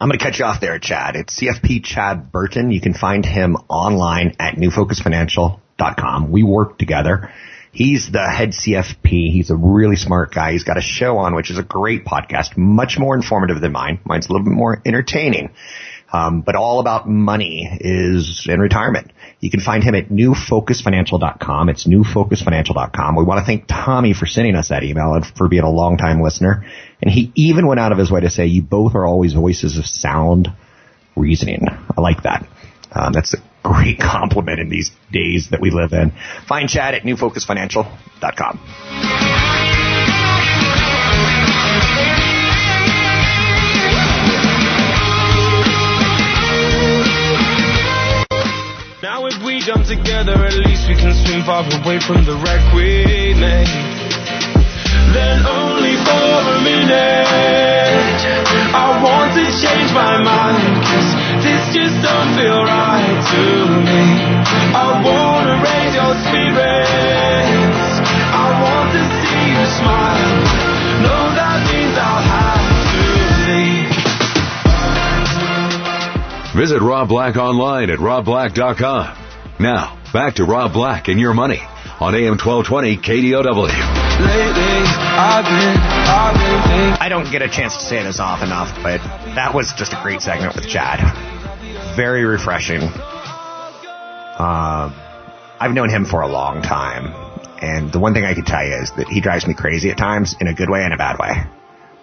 I'm 0.00 0.08
going 0.08 0.18
to 0.18 0.24
cut 0.24 0.38
you 0.38 0.44
off 0.44 0.60
there, 0.60 0.78
Chad. 0.78 1.14
It's 1.14 1.40
CFP 1.40 1.84
Chad 1.84 2.32
Burton. 2.32 2.70
You 2.70 2.80
can 2.80 2.94
find 2.94 3.24
him 3.24 3.56
online 3.68 4.34
at 4.40 4.56
newfocusfinancial.com. 4.56 6.32
We 6.32 6.42
work 6.42 6.78
together. 6.78 7.32
He's 7.70 8.10
the 8.10 8.26
head 8.26 8.52
CFP. 8.52 9.30
He's 9.30 9.50
a 9.50 9.56
really 9.56 9.96
smart 9.96 10.32
guy. 10.32 10.52
He's 10.52 10.64
got 10.64 10.78
a 10.78 10.82
show 10.82 11.18
on, 11.18 11.34
which 11.34 11.50
is 11.50 11.58
a 11.58 11.62
great 11.62 12.06
podcast, 12.06 12.56
much 12.56 12.96
more 12.98 13.14
informative 13.14 13.60
than 13.60 13.72
mine. 13.72 14.00
Mine's 14.04 14.26
a 14.26 14.32
little 14.32 14.46
bit 14.46 14.54
more 14.54 14.80
entertaining. 14.84 15.50
Um, 16.12 16.40
but 16.40 16.56
all 16.56 16.80
about 16.80 17.06
money 17.08 17.68
is 17.80 18.46
in 18.48 18.60
retirement. 18.60 19.12
You 19.40 19.50
can 19.50 19.60
find 19.60 19.84
him 19.84 19.94
at 19.94 20.08
newfocusfinancial.com. 20.08 21.68
It's 21.68 21.86
newfocusfinancial.com. 21.86 23.16
We 23.16 23.24
want 23.24 23.40
to 23.40 23.44
thank 23.44 23.66
Tommy 23.66 24.14
for 24.14 24.26
sending 24.26 24.56
us 24.56 24.70
that 24.70 24.82
email 24.82 25.12
and 25.12 25.26
for 25.26 25.48
being 25.48 25.62
a 25.62 25.70
long-time 25.70 26.22
listener. 26.22 26.64
And 27.02 27.10
he 27.10 27.32
even 27.34 27.66
went 27.66 27.78
out 27.78 27.92
of 27.92 27.98
his 27.98 28.10
way 28.10 28.22
to 28.22 28.30
say 28.30 28.46
you 28.46 28.62
both 28.62 28.94
are 28.94 29.06
always 29.06 29.34
voices 29.34 29.76
of 29.76 29.84
sound 29.84 30.48
reasoning. 31.16 31.66
I 31.68 32.00
like 32.00 32.22
that. 32.22 32.48
Um, 32.92 33.12
that's 33.12 33.34
a 33.34 33.38
great 33.62 33.98
compliment 34.00 34.58
in 34.58 34.70
these 34.70 34.90
days 35.12 35.50
that 35.50 35.60
we 35.60 35.70
live 35.70 35.92
in. 35.92 36.12
Find 36.48 36.68
Chad 36.68 36.94
at 36.94 37.02
newfocusfinancial.com. 37.02 39.65
together, 50.26 50.46
at 50.46 50.54
least 50.66 50.88
we 50.88 50.94
can 50.94 51.14
swim 51.14 51.42
far 51.44 51.62
away 51.62 51.98
from 52.00 52.24
the 52.24 52.34
wreck 52.42 52.62
we 52.74 53.34
made. 53.38 53.68
Then 55.14 55.46
only 55.46 55.94
for 56.02 56.34
a 56.50 56.58
minute, 56.62 57.26
I 58.74 59.00
want 59.02 59.32
to 59.38 59.44
change 59.62 59.90
my 59.94 60.18
mind, 60.22 60.82
cause 60.82 61.10
this 61.42 61.62
just 61.74 62.02
don't 62.02 62.34
feel 62.34 62.58
right 62.64 63.18
to 63.32 63.42
me. 63.86 64.02
I 64.74 65.00
wanna 65.00 65.62
raise 65.62 65.94
your 65.94 66.14
spirits, 66.26 68.02
I 68.34 68.46
want 68.62 68.92
to 68.94 69.02
see 69.22 69.46
you 69.54 69.66
smile. 69.78 70.26
Visit 76.56 76.80
Rob 76.80 77.10
Black 77.10 77.36
online 77.36 77.90
at 77.90 77.98
robblack.com. 77.98 79.14
Now, 79.58 79.96
back 80.16 80.36
to 80.36 80.44
Rob 80.46 80.72
Black 80.72 81.08
and 81.08 81.20
your 81.20 81.34
money 81.34 81.60
on 82.00 82.14
AM 82.14 82.38
1220 82.40 82.96
KDOW. 82.96 83.68
I 86.98 87.08
don't 87.10 87.30
get 87.30 87.42
a 87.42 87.50
chance 87.50 87.76
to 87.76 87.82
say 87.82 88.02
this 88.02 88.18
off 88.18 88.42
enough, 88.42 88.74
but 88.82 88.96
that 89.34 89.52
was 89.52 89.74
just 89.76 89.92
a 89.92 90.00
great 90.02 90.22
segment 90.22 90.54
with 90.54 90.66
Chad. 90.66 91.00
Very 91.96 92.24
refreshing. 92.24 92.80
Um, 92.80 92.88
I've 95.60 95.72
known 95.72 95.90
him 95.90 96.06
for 96.06 96.22
a 96.22 96.28
long 96.28 96.62
time, 96.62 97.12
and 97.60 97.92
the 97.92 97.98
one 97.98 98.14
thing 98.14 98.24
I 98.24 98.32
can 98.32 98.46
tell 98.46 98.64
you 98.64 98.72
is 98.72 98.92
that 98.96 99.08
he 99.08 99.20
drives 99.20 99.46
me 99.46 99.52
crazy 99.52 99.90
at 99.90 99.98
times 99.98 100.34
in 100.40 100.46
a 100.46 100.54
good 100.54 100.70
way 100.70 100.82
and 100.82 100.94
a 100.94 100.96
bad 100.96 101.18
way. 101.18 101.44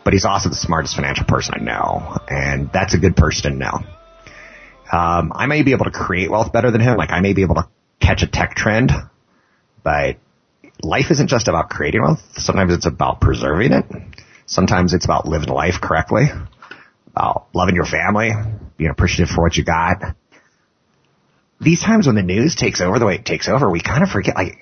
But 0.03 0.13
he's 0.13 0.25
also 0.25 0.49
the 0.49 0.55
smartest 0.55 0.95
financial 0.95 1.25
person 1.25 1.55
I 1.55 1.63
know, 1.63 2.19
and 2.29 2.71
that's 2.71 2.93
a 2.93 2.99
good 2.99 3.15
person 3.15 3.53
to 3.53 3.57
know. 3.57 3.79
Um, 4.91 5.31
I 5.33 5.47
may 5.47 5.63
be 5.63 5.71
able 5.71 5.85
to 5.85 5.91
create 5.91 6.29
wealth 6.29 6.53
better 6.53 6.69
than 6.69 6.79
him, 6.79 6.95
like 6.95 7.09
I 7.09 7.19
may 7.19 7.33
be 7.33 7.41
able 7.41 7.55
to 7.55 7.67
catch 8.03 8.21
a 8.23 8.27
tech 8.27 8.55
trend, 8.55 8.91
but 9.83 10.17
life 10.81 11.05
isn't 11.11 11.27
just 11.27 11.47
about 11.47 11.69
creating 11.69 12.01
wealth. 12.01 12.21
Sometimes 12.33 12.73
it's 12.73 12.85
about 12.85 13.21
preserving 13.21 13.71
it. 13.71 13.85
Sometimes 14.45 14.93
it's 14.93 15.05
about 15.05 15.27
living 15.27 15.49
life 15.49 15.75
correctly, 15.81 16.25
about 17.07 17.47
loving 17.53 17.75
your 17.75 17.85
family, 17.85 18.31
being 18.77 18.89
appreciative 18.89 19.33
for 19.33 19.41
what 19.41 19.55
you 19.55 19.63
got. 19.63 20.15
These 21.61 21.81
times 21.81 22.07
when 22.07 22.15
the 22.15 22.23
news 22.23 22.55
takes 22.55 22.81
over 22.81 22.99
the 22.99 23.05
way 23.05 23.15
it 23.15 23.25
takes 23.25 23.47
over, 23.47 23.69
we 23.69 23.81
kind 23.81 24.03
of 24.03 24.09
forget, 24.09 24.35
like, 24.35 24.57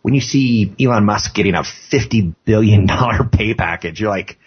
when 0.00 0.14
you 0.14 0.20
see 0.20 0.74
Elon 0.80 1.04
Musk 1.04 1.34
getting 1.34 1.54
a 1.54 1.62
$50 1.92 2.34
billion 2.44 2.88
pay 3.30 3.54
package, 3.54 4.00
you're 4.00 4.08
like, 4.08 4.38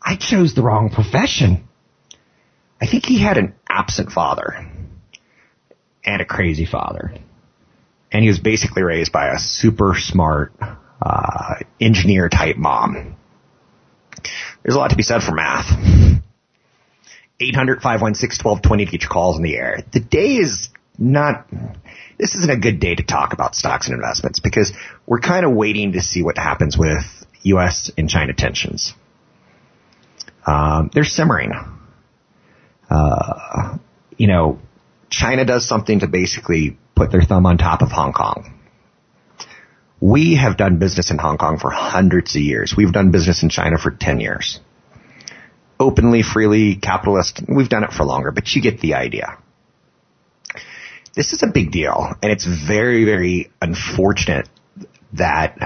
I 0.00 0.16
chose 0.16 0.54
the 0.54 0.62
wrong 0.62 0.88
profession. 0.88 1.68
I 2.80 2.86
think 2.86 3.04
he 3.04 3.20
had 3.20 3.36
an 3.36 3.54
absent 3.68 4.10
father 4.10 4.66
and 6.04 6.22
a 6.22 6.24
crazy 6.24 6.64
father 6.64 7.14
and 8.12 8.22
he 8.22 8.28
was 8.28 8.38
basically 8.38 8.82
raised 8.82 9.12
by 9.12 9.28
a 9.28 9.38
super 9.38 9.94
smart 9.96 10.52
uh, 11.00 11.54
engineer 11.80 12.28
type 12.28 12.56
mom. 12.56 13.16
There's 14.62 14.74
a 14.74 14.78
lot 14.78 14.90
to 14.90 14.96
be 14.96 15.02
said 15.02 15.22
for 15.22 15.32
math. 15.32 15.66
800-516-1220 17.40 18.62
to 18.62 18.84
get 18.84 19.02
your 19.02 19.10
calls 19.10 19.36
in 19.36 19.42
the 19.42 19.56
air. 19.56 19.82
The 19.92 20.00
day 20.00 20.36
is 20.36 20.68
not, 20.98 21.46
this 22.18 22.34
isn't 22.34 22.50
a 22.50 22.58
good 22.58 22.80
day 22.80 22.94
to 22.94 23.02
talk 23.02 23.32
about 23.32 23.54
stocks 23.54 23.86
and 23.88 23.94
investments 23.94 24.40
because 24.40 24.72
we're 25.06 25.20
kind 25.20 25.46
of 25.46 25.52
waiting 25.52 25.92
to 25.92 26.02
see 26.02 26.22
what 26.22 26.36
happens 26.36 26.76
with 26.76 27.02
U.S. 27.42 27.90
and 27.96 28.10
China 28.10 28.34
tensions. 28.34 28.92
Um, 30.46 30.90
they're 30.92 31.04
simmering. 31.04 31.52
Uh, 32.90 33.78
you 34.18 34.26
know, 34.26 34.58
China 35.08 35.46
does 35.46 35.66
something 35.66 36.00
to 36.00 36.06
basically 36.06 36.76
put 37.00 37.10
their 37.10 37.22
thumb 37.22 37.46
on 37.46 37.56
top 37.56 37.80
of 37.80 37.90
Hong 37.90 38.12
Kong. 38.12 38.52
We 40.02 40.36
have 40.36 40.58
done 40.58 40.78
business 40.78 41.10
in 41.10 41.16
Hong 41.16 41.38
Kong 41.38 41.58
for 41.58 41.70
hundreds 41.70 42.36
of 42.36 42.42
years. 42.42 42.74
We've 42.76 42.92
done 42.92 43.10
business 43.10 43.42
in 43.42 43.48
China 43.48 43.78
for 43.78 43.90
10 43.90 44.20
years. 44.20 44.60
Openly, 45.78 46.22
freely, 46.22 46.76
capitalist, 46.76 47.40
we've 47.48 47.70
done 47.70 47.84
it 47.84 47.92
for 47.92 48.04
longer, 48.04 48.32
but 48.32 48.54
you 48.54 48.60
get 48.60 48.80
the 48.80 48.94
idea. 48.94 49.38
This 51.16 51.32
is 51.32 51.42
a 51.42 51.46
big 51.46 51.72
deal, 51.72 52.06
and 52.22 52.30
it's 52.30 52.44
very, 52.44 53.06
very 53.06 53.50
unfortunate 53.62 54.50
that 55.14 55.56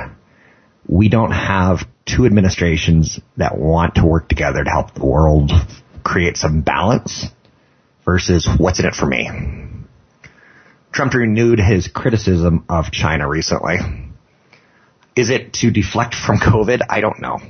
we 0.86 1.08
don't 1.08 1.32
have 1.32 1.80
two 2.06 2.26
administrations 2.26 3.18
that 3.38 3.58
want 3.58 3.96
to 3.96 4.06
work 4.06 4.28
together 4.28 4.62
to 4.62 4.70
help 4.70 4.94
the 4.94 5.04
world 5.04 5.50
create 6.04 6.36
some 6.36 6.60
balance 6.60 7.26
versus 8.04 8.48
what's 8.56 8.78
in 8.78 8.86
it 8.86 8.94
for 8.94 9.06
me. 9.06 9.73
Trump 10.94 11.12
renewed 11.12 11.58
his 11.58 11.88
criticism 11.88 12.64
of 12.68 12.92
China 12.92 13.28
recently. 13.28 13.78
Is 15.16 15.28
it 15.28 15.52
to 15.54 15.72
deflect 15.72 16.14
from 16.14 16.38
COVID? 16.38 16.82
I 16.88 17.00
don't 17.00 17.20
know. 17.20 17.40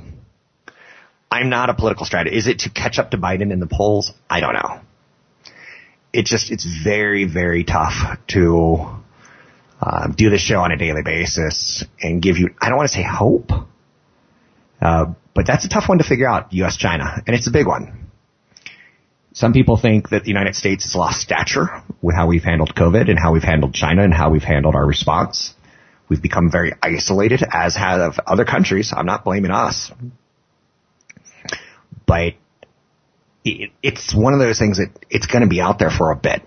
I'm 1.31 1.49
not 1.49 1.69
a 1.69 1.75
political 1.75 2.05
strategist. 2.05 2.37
Is 2.37 2.47
it 2.47 2.59
to 2.59 2.69
catch 2.69 2.97
up 2.97 3.11
to 3.11 3.17
Biden 3.17 3.51
in 3.51 3.59
the 3.59 3.67
polls? 3.67 4.11
I 4.29 4.39
don't 4.39 4.53
know. 4.53 4.79
It 6.11 6.25
just, 6.25 6.49
it's 6.49 6.65
very, 6.65 7.25
very 7.25 7.63
tough 7.63 8.17
to 8.29 9.01
uh, 9.79 10.07
do 10.07 10.29
this 10.29 10.41
show 10.41 10.61
on 10.61 10.71
a 10.71 10.77
daily 10.77 11.03
basis 11.03 11.83
and 12.01 12.21
give 12.21 12.37
you, 12.37 12.49
I 12.59 12.69
don't 12.69 12.77
want 12.77 12.89
to 12.89 12.95
say 12.95 13.03
hope, 13.03 13.51
uh, 14.81 15.05
but 15.35 15.45
that's 15.45 15.65
a 15.65 15.69
tough 15.69 15.89
one 15.89 15.97
to 15.99 16.03
figure 16.03 16.27
out, 16.27 16.53
U.S. 16.53 16.77
China, 16.77 17.21
and 17.27 17.35
it's 17.35 17.47
a 17.47 17.51
big 17.51 17.67
one. 17.67 18.04
Some 19.35 19.51
people 19.51 19.75
think 19.75 20.09
that 20.09 20.23
the 20.23 20.29
United 20.29 20.55
States 20.55 20.85
has 20.85 20.95
lost 20.95 21.19
stature 21.19 21.83
with 22.01 22.15
how 22.15 22.25
we've 22.25 22.45
handled 22.45 22.73
COVID 22.73 23.09
and 23.09 23.19
how 23.19 23.33
we've 23.33 23.43
handled 23.43 23.73
China 23.73 24.01
and 24.01 24.13
how 24.13 24.29
we've 24.29 24.41
handled 24.41 24.75
our 24.75 24.85
response. 24.87 25.53
We've 26.07 26.21
become 26.21 26.49
very 26.49 26.71
isolated, 26.81 27.43
as 27.51 27.75
have 27.75 28.17
other 28.25 28.45
countries. 28.45 28.93
I'm 28.95 29.05
not 29.05 29.25
blaming 29.25 29.51
us. 29.51 29.91
But 32.07 32.35
it, 33.43 33.71
it's 33.83 34.15
one 34.15 34.31
of 34.31 34.39
those 34.39 34.57
things 34.57 34.77
that 34.77 34.91
it's 35.09 35.27
going 35.27 35.41
to 35.41 35.49
be 35.49 35.59
out 35.59 35.79
there 35.79 35.91
for 35.91 36.11
a 36.11 36.15
bit. 36.15 36.41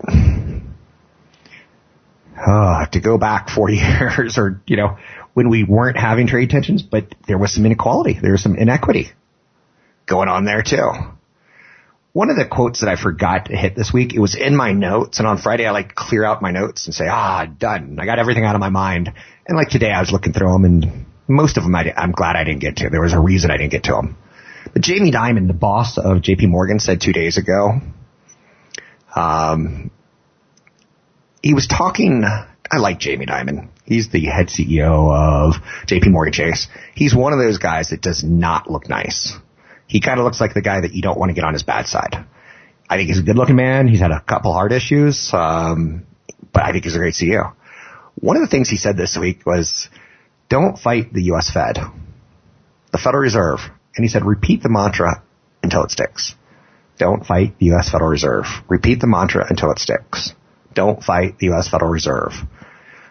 Uh, 2.35 2.87
to 2.87 2.99
go 2.99 3.19
back 3.19 3.49
four 3.49 3.69
years 3.69 4.39
or, 4.39 4.63
you 4.65 4.77
know, 4.77 4.97
when 5.35 5.49
we 5.49 5.63
weren't 5.63 5.97
having 5.97 6.25
trade 6.25 6.49
tensions, 6.49 6.81
but 6.81 7.13
there 7.27 7.37
was 7.37 7.53
some 7.53 7.67
inequality. 7.67 8.17
There 8.19 8.31
was 8.31 8.41
some 8.41 8.55
inequity 8.55 9.11
going 10.07 10.27
on 10.27 10.43
there 10.45 10.63
too 10.63 10.89
one 12.11 12.29
of 12.29 12.37
the 12.37 12.45
quotes 12.45 12.81
that 12.81 12.89
I 12.89 12.95
forgot 12.95 13.45
to 13.45 13.55
hit 13.55 13.75
this 13.75 13.93
week, 13.93 14.13
it 14.13 14.19
was 14.19 14.35
in 14.35 14.55
my 14.55 14.71
notes, 14.71 15.19
and 15.19 15.27
on 15.27 15.37
Friday 15.37 15.65
I 15.65 15.71
like 15.71 15.93
clear 15.93 16.25
out 16.25 16.41
my 16.41 16.51
notes 16.51 16.85
and 16.85 16.95
say, 16.95 17.07
ah, 17.07 17.45
done. 17.45 17.97
I 17.99 18.05
got 18.05 18.19
everything 18.19 18.45
out 18.45 18.55
of 18.55 18.61
my 18.61 18.69
mind. 18.69 19.13
And 19.47 19.57
like 19.57 19.69
today 19.69 19.91
I 19.91 19.99
was 19.99 20.11
looking 20.11 20.33
through 20.33 20.51
them, 20.51 20.65
and 20.65 21.05
most 21.27 21.57
of 21.57 21.63
them 21.63 21.75
I, 21.75 21.93
I'm 21.95 22.11
glad 22.11 22.35
I 22.35 22.43
didn't 22.43 22.61
get 22.61 22.77
to. 22.77 22.89
There 22.89 23.01
was 23.01 23.13
a 23.13 23.19
reason 23.19 23.51
I 23.51 23.57
didn't 23.57 23.71
get 23.71 23.83
to 23.83 23.91
them. 23.93 24.17
But 24.73 24.81
Jamie 24.81 25.11
Dimon, 25.11 25.47
the 25.47 25.53
boss 25.53 25.97
of 25.97 26.17
JP 26.17 26.49
Morgan, 26.49 26.79
said 26.79 27.01
two 27.01 27.13
days 27.13 27.37
ago, 27.37 27.79
um, 29.15 29.91
he 31.41 31.53
was 31.53 31.67
talking, 31.67 32.23
I 32.25 32.77
like 32.77 32.99
Jamie 32.99 33.25
Dimon. 33.25 33.69
He's 33.85 34.09
the 34.09 34.25
head 34.25 34.47
CEO 34.47 35.11
of 35.13 35.55
JP 35.87 36.11
Morgan 36.11 36.33
Chase. 36.33 36.67
He's 36.93 37.15
one 37.15 37.33
of 37.33 37.39
those 37.39 37.57
guys 37.57 37.89
that 37.89 38.01
does 38.01 38.23
not 38.23 38.69
look 38.69 38.89
nice. 38.89 39.33
He 39.89 39.99
kind 39.99 40.19
of 40.19 40.23
looks 40.23 40.39
like 40.39 40.53
the 40.53 40.61
guy 40.61 40.81
that 40.81 40.93
you 40.93 41.01
don't 41.01 41.19
want 41.19 41.31
to 41.31 41.33
get 41.33 41.43
on 41.43 41.53
his 41.53 41.63
bad 41.63 41.87
side. 41.87 42.15
I 42.87 42.95
think 42.95 43.09
he's 43.09 43.19
a 43.19 43.23
good 43.23 43.35
looking 43.35 43.55
man. 43.55 43.87
He's 43.87 43.99
had 43.99 44.11
a 44.11 44.21
couple 44.21 44.53
heart 44.53 44.71
issues, 44.71 45.31
um, 45.33 46.05
but 46.53 46.63
I 46.63 46.71
think 46.71 46.83
he's 46.83 46.95
a 46.95 46.99
great 46.99 47.15
CEO. 47.15 47.53
One 48.15 48.37
of 48.37 48.41
the 48.41 48.47
things 48.47 48.69
he 48.69 48.77
said 48.77 48.97
this 48.97 49.17
week 49.17 49.45
was, 49.45 49.89
don't 50.47 50.77
fight 50.77 51.11
the 51.11 51.23
U.S. 51.23 51.51
Fed, 51.51 51.79
the 52.91 52.97
Federal 52.97 53.23
Reserve. 53.23 53.59
And 53.95 54.03
he 54.03 54.09
said, 54.09 54.25
repeat 54.25 54.61
the 54.61 54.69
mantra 54.69 55.23
until 55.63 55.83
it 55.83 55.91
sticks. 55.91 56.35
Don't 56.97 57.25
fight 57.25 57.57
the 57.57 57.67
U.S. 57.67 57.89
Federal 57.89 58.11
Reserve. 58.11 58.45
Repeat 58.67 58.99
the 58.99 59.07
mantra 59.07 59.45
until 59.49 59.71
it 59.71 59.79
sticks. 59.79 60.33
Don't 60.73 61.03
fight 61.03 61.39
the 61.39 61.47
U.S. 61.47 61.67
Federal 61.67 61.91
Reserve. 61.91 62.33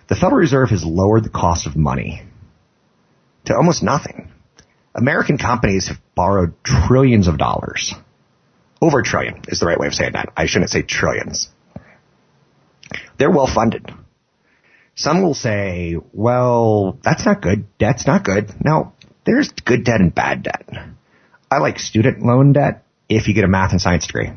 The 0.08 0.14
Federal 0.14 0.38
Reserve 0.38 0.70
has 0.70 0.84
lowered 0.84 1.24
the 1.24 1.30
cost 1.30 1.66
of 1.66 1.76
money 1.76 2.22
to 3.46 3.56
almost 3.56 3.82
nothing. 3.82 4.30
American 4.94 5.38
companies 5.38 5.88
have 5.88 5.98
borrowed 6.18 6.52
trillions 6.64 7.28
of 7.28 7.38
dollars. 7.38 7.94
Over 8.82 8.98
a 8.98 9.04
trillion 9.04 9.42
is 9.46 9.60
the 9.60 9.66
right 9.66 9.78
way 9.78 9.86
of 9.86 9.94
saying 9.94 10.14
that. 10.14 10.32
I 10.36 10.46
shouldn't 10.46 10.72
say 10.72 10.82
trillions. 10.82 11.48
They're 13.18 13.30
well 13.30 13.46
funded. 13.46 13.92
Some 14.96 15.22
will 15.22 15.34
say, 15.34 15.96
well, 16.12 16.98
that's 17.04 17.24
not 17.24 17.40
good. 17.40 17.66
Debt's 17.78 18.04
not 18.04 18.24
good. 18.24 18.50
Now, 18.64 18.94
there's 19.26 19.50
good 19.64 19.84
debt 19.84 20.00
and 20.00 20.12
bad 20.12 20.42
debt. 20.42 20.68
I 21.52 21.58
like 21.58 21.78
student 21.78 22.20
loan 22.20 22.52
debt 22.52 22.84
if 23.08 23.28
you 23.28 23.34
get 23.34 23.44
a 23.44 23.48
math 23.48 23.70
and 23.70 23.80
science 23.80 24.08
degree. 24.08 24.32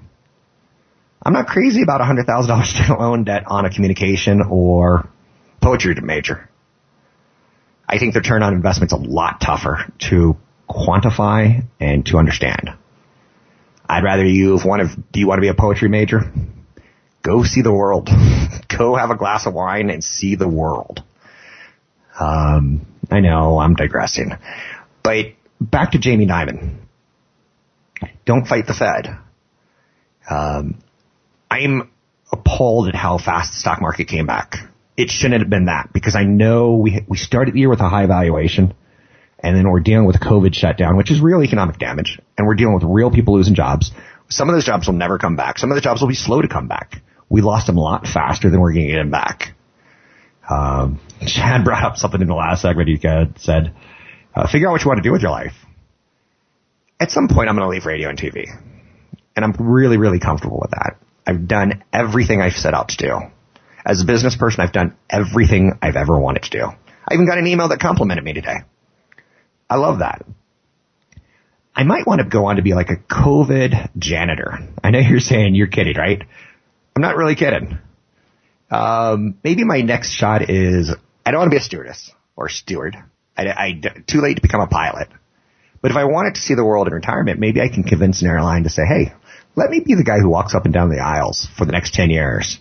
I'm 1.24 1.34
not 1.34 1.48
crazy 1.48 1.82
about 1.82 2.02
a 2.02 2.04
$100,000 2.04 2.64
student 2.64 3.00
loan 3.06 3.24
debt 3.24 3.46
on 3.48 3.66
a 3.66 3.72
communication 3.72 4.44
or 4.48 5.10
poetry 5.64 5.96
major. 5.96 6.48
I 7.90 7.98
think 7.98 8.14
the 8.14 8.20
return 8.20 8.44
on 8.44 8.54
investment's 8.54 8.94
a 8.94 8.98
lot 8.98 9.42
tougher 9.42 9.92
to 10.10 10.38
quantify 10.74 11.66
and 11.80 12.06
to 12.08 12.18
understand. 12.18 12.72
I'd 13.88 14.04
rather 14.04 14.26
you, 14.26 14.56
if 14.58 14.66
one 14.66 14.80
of, 14.80 14.90
do 15.12 15.20
you 15.20 15.28
want 15.28 15.40
to 15.40 15.42
be 15.42 15.50
a 15.50 15.54
poetry 15.54 15.90
major? 15.90 16.32
Go 17.24 17.44
see 17.44 17.62
the 17.62 17.74
world. 17.74 18.10
Go 18.78 18.96
have 18.96 19.12
a 19.12 19.18
glass 19.18 19.46
of 19.46 19.54
wine 19.54 19.90
and 19.90 20.04
see 20.04 20.36
the 20.36 20.48
world. 20.48 21.04
Um, 22.20 22.86
I 23.10 23.20
know 23.20 23.60
I'm 23.60 23.76
digressing, 23.76 24.32
but 25.04 25.26
back 25.60 25.92
to 25.92 26.00
Jamie 26.00 26.28
Dimon. 26.28 26.78
Don't 28.26 28.48
fight 28.48 28.68
the 28.68 28.74
Fed. 28.74 29.18
Um, 30.30 30.82
I'm 31.50 31.92
appalled 32.32 32.88
at 32.88 32.96
how 32.96 33.18
fast 33.18 33.54
the 33.54 33.60
stock 33.60 33.82
market 33.82 34.08
came 34.08 34.26
back. 34.26 34.56
It 34.98 35.10
shouldn't 35.10 35.42
have 35.42 35.50
been 35.50 35.66
that 35.66 35.90
because 35.94 36.16
I 36.16 36.24
know 36.24 36.78
we 36.78 37.04
we 37.08 37.18
started 37.18 37.54
the 37.54 37.60
year 37.60 37.70
with 37.70 37.82
a 37.82 37.90
high 37.90 38.06
valuation, 38.06 38.74
and 39.44 39.56
then 39.56 39.70
we're 39.70 39.80
dealing 39.80 40.06
with 40.06 40.16
a 40.16 40.20
COVID 40.20 40.54
shutdown, 40.54 40.98
which 40.98 41.12
is 41.12 41.20
real 41.20 41.44
economic 41.44 41.78
damage, 41.78 42.20
and 42.38 42.48
we're 42.48 42.56
dealing 42.56 42.76
with 42.76 42.84
real 42.84 43.12
people 43.12 43.36
losing 43.36 43.56
jobs. 43.56 43.92
Some 44.30 44.50
of 44.50 44.56
those 44.56 44.66
jobs 44.66 44.88
will 44.88 44.96
never 44.96 45.18
come 45.18 45.36
back. 45.36 45.58
Some 45.58 45.72
of 45.72 45.76
the 45.76 45.82
jobs 45.82 46.02
will 46.02 46.08
be 46.08 46.16
slow 46.16 46.42
to 46.42 46.48
come 46.48 46.68
back. 46.68 47.02
We 47.30 47.42
lost 47.42 47.68
them 47.68 47.78
a 47.78 47.82
lot 47.82 48.08
faster 48.08 48.50
than 48.50 48.60
we're 48.60 48.74
going 48.74 48.88
to 48.88 48.92
get 48.94 48.98
them 48.98 49.12
back. 49.12 49.54
Um, 50.50 51.00
Chad 51.26 51.64
brought 51.66 51.84
up 51.84 51.98
something 51.98 52.22
in 52.22 52.28
the 52.28 52.36
last 52.36 52.62
segment. 52.62 52.90
He 52.90 52.98
said, 53.38 53.74
uh, 54.36 54.48
"Figure 54.48 54.68
out 54.68 54.72
what 54.72 54.84
you 54.84 54.88
want 54.88 55.00
to 55.00 55.04
do 55.04 55.12
with 55.12 55.22
your 55.22 55.32
life." 55.32 55.54
At 57.00 57.10
some 57.12 57.28
point, 57.28 57.50
I'm 57.50 57.56
going 57.56 57.66
to 57.66 57.70
leave 57.70 57.86
radio 57.86 58.10
and 58.10 58.18
TV, 58.18 58.46
and 59.36 59.44
I'm 59.44 59.54
really, 59.60 59.98
really 59.98 60.20
comfortable 60.20 60.60
with 60.62 60.72
that. 60.72 60.98
I've 61.26 61.48
done 61.48 61.84
everything 61.92 62.42
I've 62.42 62.54
set 62.54 62.74
out 62.74 62.90
to 62.90 62.98
do. 62.98 63.20
As 63.86 64.02
a 64.02 64.06
business 64.06 64.36
person, 64.36 64.62
I've 64.62 64.72
done 64.72 64.96
everything 65.10 65.80
I've 65.82 65.96
ever 65.96 66.20
wanted 66.20 66.44
to 66.44 66.50
do. 66.52 66.66
I 66.66 67.14
even 67.14 67.26
got 67.26 67.40
an 67.40 67.48
email 67.48 67.70
that 67.70 67.80
complimented 67.80 68.24
me 68.24 68.34
today. 68.34 68.58
I 69.72 69.78
love 69.78 70.00
that. 70.00 70.26
I 71.74 71.84
might 71.84 72.06
want 72.06 72.20
to 72.20 72.28
go 72.28 72.48
on 72.48 72.58
to 72.58 72.62
be 72.62 72.74
like 72.74 72.90
a 72.90 72.98
COVID 72.98 73.98
janitor. 73.98 74.60
I 74.84 74.92
know 74.92 75.00
you're 75.00 75.22
saying 75.22 75.56
you're 75.56 75.68
kidding, 75.68 75.96
right? 75.96 76.22
I'm 76.94 77.02
not 77.02 77.16
really 77.16 77.36
kidding. 77.36 77.80
Um, 78.70 79.38
maybe 79.46 79.64
my 79.64 79.80
next 79.80 80.12
shot 80.12 80.50
is 80.50 80.94
I 81.26 81.32
don't 81.32 81.40
want 81.40 81.52
to 81.52 81.56
be 81.56 81.62
a 81.62 81.64
stewardess 81.64 82.12
or 82.36 82.50
steward. 82.50 82.98
I, 83.38 83.48
I, 83.48 83.82
too 84.06 84.20
late 84.20 84.36
to 84.36 84.42
become 84.42 84.60
a 84.60 84.68
pilot. 84.68 85.08
But 85.82 85.92
if 85.92 85.98
I 85.98 86.04
wanted 86.04 86.36
to 86.36 86.42
see 86.42 86.54
the 86.54 86.66
world 86.66 86.88
in 86.88 86.94
retirement, 86.94 87.40
maybe 87.40 87.62
I 87.62 87.70
can 87.70 87.84
convince 87.84 88.22
an 88.22 88.28
airline 88.28 88.64
to 88.64 88.70
say, 88.70 88.84
hey, 88.86 89.14
let 89.56 89.70
me 89.70 89.80
be 89.80 89.96
the 89.96 90.04
guy 90.04 90.20
who 90.20 90.30
walks 90.30 90.54
up 90.54 90.66
and 90.66 90.74
down 90.74 90.90
the 90.90 91.00
aisles 91.00 91.48
for 91.58 91.64
the 91.64 91.72
next 91.72 91.94
10 91.94 92.10
years 92.10 92.60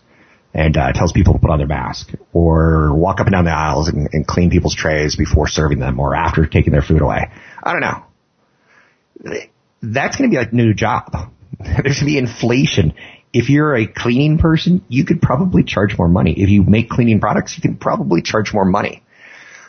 and 0.52 0.76
uh, 0.76 0.92
tells 0.92 1.12
people 1.12 1.34
to 1.34 1.38
put 1.38 1.50
on 1.50 1.58
their 1.58 1.66
mask 1.66 2.10
or 2.32 2.94
walk 2.94 3.20
up 3.20 3.26
and 3.26 3.32
down 3.32 3.44
the 3.44 3.52
aisles 3.52 3.88
and, 3.88 4.08
and 4.12 4.26
clean 4.26 4.50
people's 4.50 4.74
trays 4.74 5.16
before 5.16 5.46
serving 5.46 5.78
them 5.78 6.00
or 6.00 6.14
after 6.14 6.46
taking 6.46 6.72
their 6.72 6.82
food 6.82 7.02
away. 7.02 7.30
I 7.62 7.72
don't 7.72 7.80
know. 7.80 9.38
That's 9.82 10.16
going 10.16 10.30
to 10.30 10.36
be 10.36 10.42
a 10.42 10.52
new 10.52 10.74
job. 10.74 11.32
There's 11.58 11.82
going 11.82 11.94
to 11.94 12.04
be 12.04 12.18
inflation. 12.18 12.94
If 13.32 13.48
you're 13.48 13.76
a 13.76 13.86
cleaning 13.86 14.38
person, 14.38 14.84
you 14.88 15.04
could 15.04 15.22
probably 15.22 15.62
charge 15.62 15.96
more 15.96 16.08
money. 16.08 16.34
If 16.36 16.50
you 16.50 16.64
make 16.64 16.90
cleaning 16.90 17.20
products, 17.20 17.56
you 17.56 17.62
can 17.62 17.76
probably 17.76 18.22
charge 18.22 18.52
more 18.52 18.64
money. 18.64 19.04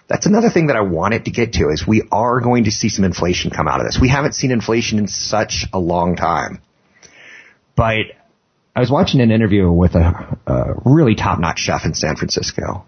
That's 0.07 0.25
another 0.25 0.49
thing 0.49 0.67
that 0.67 0.75
I 0.75 0.81
wanted 0.81 1.25
to 1.25 1.31
get 1.31 1.53
to 1.53 1.69
is 1.69 1.85
we 1.87 2.03
are 2.11 2.41
going 2.41 2.65
to 2.65 2.71
see 2.71 2.89
some 2.89 3.05
inflation 3.05 3.51
come 3.51 3.67
out 3.67 3.79
of 3.79 3.85
this. 3.85 3.97
We 4.01 4.09
haven't 4.09 4.33
seen 4.33 4.51
inflation 4.51 4.99
in 4.99 5.07
such 5.07 5.65
a 5.71 5.79
long 5.79 6.15
time. 6.15 6.61
But 7.77 8.07
I 8.75 8.79
was 8.79 8.89
watching 8.89 9.21
an 9.21 9.31
interview 9.31 9.69
with 9.69 9.95
a, 9.95 10.37
a 10.47 10.73
really 10.85 11.15
top-notch 11.15 11.59
chef 11.59 11.85
in 11.85 11.93
San 11.93 12.15
Francisco, 12.15 12.85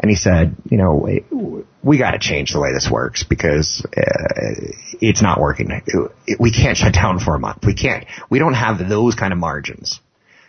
and 0.00 0.10
he 0.10 0.16
said, 0.16 0.56
you 0.68 0.76
know, 0.76 1.08
we, 1.82 1.98
got 1.98 2.12
to 2.12 2.18
change 2.18 2.52
the 2.52 2.60
way 2.60 2.72
this 2.72 2.90
works 2.90 3.22
because 3.22 3.86
uh, 3.96 4.72
it's 5.00 5.22
not 5.22 5.40
working. 5.40 5.70
It, 5.70 6.10
it, 6.26 6.40
we 6.40 6.50
can't 6.50 6.76
shut 6.76 6.94
down 6.94 7.20
for 7.20 7.36
a 7.36 7.38
month. 7.38 7.64
We 7.64 7.74
can't. 7.74 8.04
We 8.28 8.40
don't 8.40 8.54
have 8.54 8.88
those 8.88 9.14
kind 9.14 9.32
of 9.32 9.38
margins. 9.38 10.00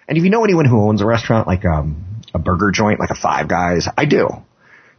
And 0.08 0.18
if 0.18 0.24
you 0.24 0.32
know 0.32 0.44
anyone 0.44 0.66
who 0.66 0.82
owns 0.82 1.02
a 1.02 1.06
restaurant 1.06 1.46
like 1.46 1.64
um, 1.64 2.22
a 2.34 2.40
burger 2.40 2.72
joint, 2.72 3.00
like 3.00 3.12
a 3.12 3.16
Five 3.16 3.48
Guys, 3.48 3.88
I 3.96 4.06
do. 4.06 4.30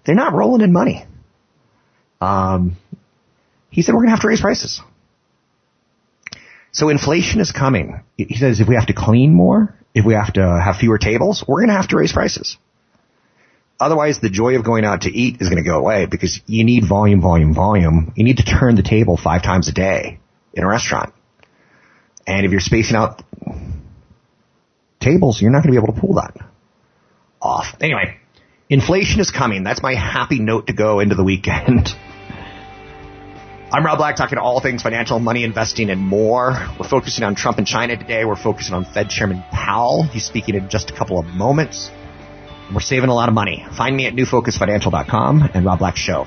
They're 0.04 0.14
not 0.14 0.32
rolling 0.32 0.62
in 0.62 0.72
money. 0.72 1.04
Um, 2.20 2.76
he 3.70 3.82
said 3.82 3.94
we're 3.94 4.02
going 4.02 4.08
to 4.08 4.14
have 4.14 4.20
to 4.20 4.28
raise 4.28 4.40
prices. 4.40 4.80
So 6.76 6.90
inflation 6.90 7.40
is 7.40 7.52
coming. 7.52 8.02
He 8.18 8.36
says 8.36 8.60
if 8.60 8.68
we 8.68 8.74
have 8.74 8.88
to 8.88 8.92
clean 8.92 9.32
more, 9.32 9.74
if 9.94 10.04
we 10.04 10.12
have 10.12 10.34
to 10.34 10.42
have 10.42 10.76
fewer 10.76 10.98
tables, 10.98 11.42
we're 11.48 11.60
going 11.60 11.70
to 11.70 11.74
have 11.74 11.88
to 11.88 11.96
raise 11.96 12.12
prices. 12.12 12.58
Otherwise, 13.80 14.20
the 14.20 14.28
joy 14.28 14.56
of 14.56 14.64
going 14.64 14.84
out 14.84 15.00
to 15.02 15.10
eat 15.10 15.40
is 15.40 15.48
going 15.48 15.62
to 15.62 15.66
go 15.66 15.78
away 15.78 16.04
because 16.04 16.38
you 16.44 16.64
need 16.64 16.86
volume, 16.86 17.22
volume, 17.22 17.54
volume. 17.54 18.12
You 18.14 18.24
need 18.24 18.36
to 18.36 18.42
turn 18.42 18.74
the 18.74 18.82
table 18.82 19.16
five 19.16 19.42
times 19.42 19.68
a 19.68 19.72
day 19.72 20.20
in 20.52 20.64
a 20.64 20.68
restaurant. 20.68 21.14
And 22.26 22.44
if 22.44 22.52
you're 22.52 22.60
spacing 22.60 22.94
out 22.94 23.22
tables, 25.00 25.40
you're 25.40 25.52
not 25.52 25.62
going 25.62 25.74
to 25.74 25.80
be 25.80 25.82
able 25.82 25.94
to 25.94 25.98
pull 25.98 26.16
that 26.16 26.36
off. 27.40 27.74
Anyway, 27.80 28.18
inflation 28.68 29.20
is 29.20 29.30
coming. 29.30 29.64
That's 29.64 29.82
my 29.82 29.94
happy 29.94 30.40
note 30.40 30.66
to 30.66 30.74
go 30.74 31.00
into 31.00 31.14
the 31.14 31.24
weekend. 31.24 31.88
I'm 33.72 33.84
Rob 33.84 33.98
Black, 33.98 34.14
talking 34.14 34.38
all 34.38 34.60
things 34.60 34.82
financial, 34.82 35.18
money, 35.18 35.42
investing, 35.42 35.90
and 35.90 36.00
more. 36.00 36.52
We're 36.78 36.88
focusing 36.88 37.24
on 37.24 37.34
Trump 37.34 37.58
and 37.58 37.66
China 37.66 37.96
today. 37.96 38.24
We're 38.24 38.36
focusing 38.36 38.74
on 38.74 38.84
Fed 38.84 39.10
Chairman 39.10 39.42
Powell. 39.50 40.04
He's 40.04 40.24
speaking 40.24 40.54
in 40.54 40.68
just 40.68 40.90
a 40.90 40.94
couple 40.94 41.18
of 41.18 41.26
moments. 41.26 41.90
We're 42.72 42.80
saving 42.80 43.10
a 43.10 43.14
lot 43.14 43.28
of 43.28 43.34
money. 43.34 43.66
Find 43.76 43.96
me 43.96 44.06
at 44.06 44.14
newfocusfinancial.com 44.14 45.50
and 45.52 45.64
Rob 45.64 45.80
Black 45.80 45.96
Show. 45.96 46.26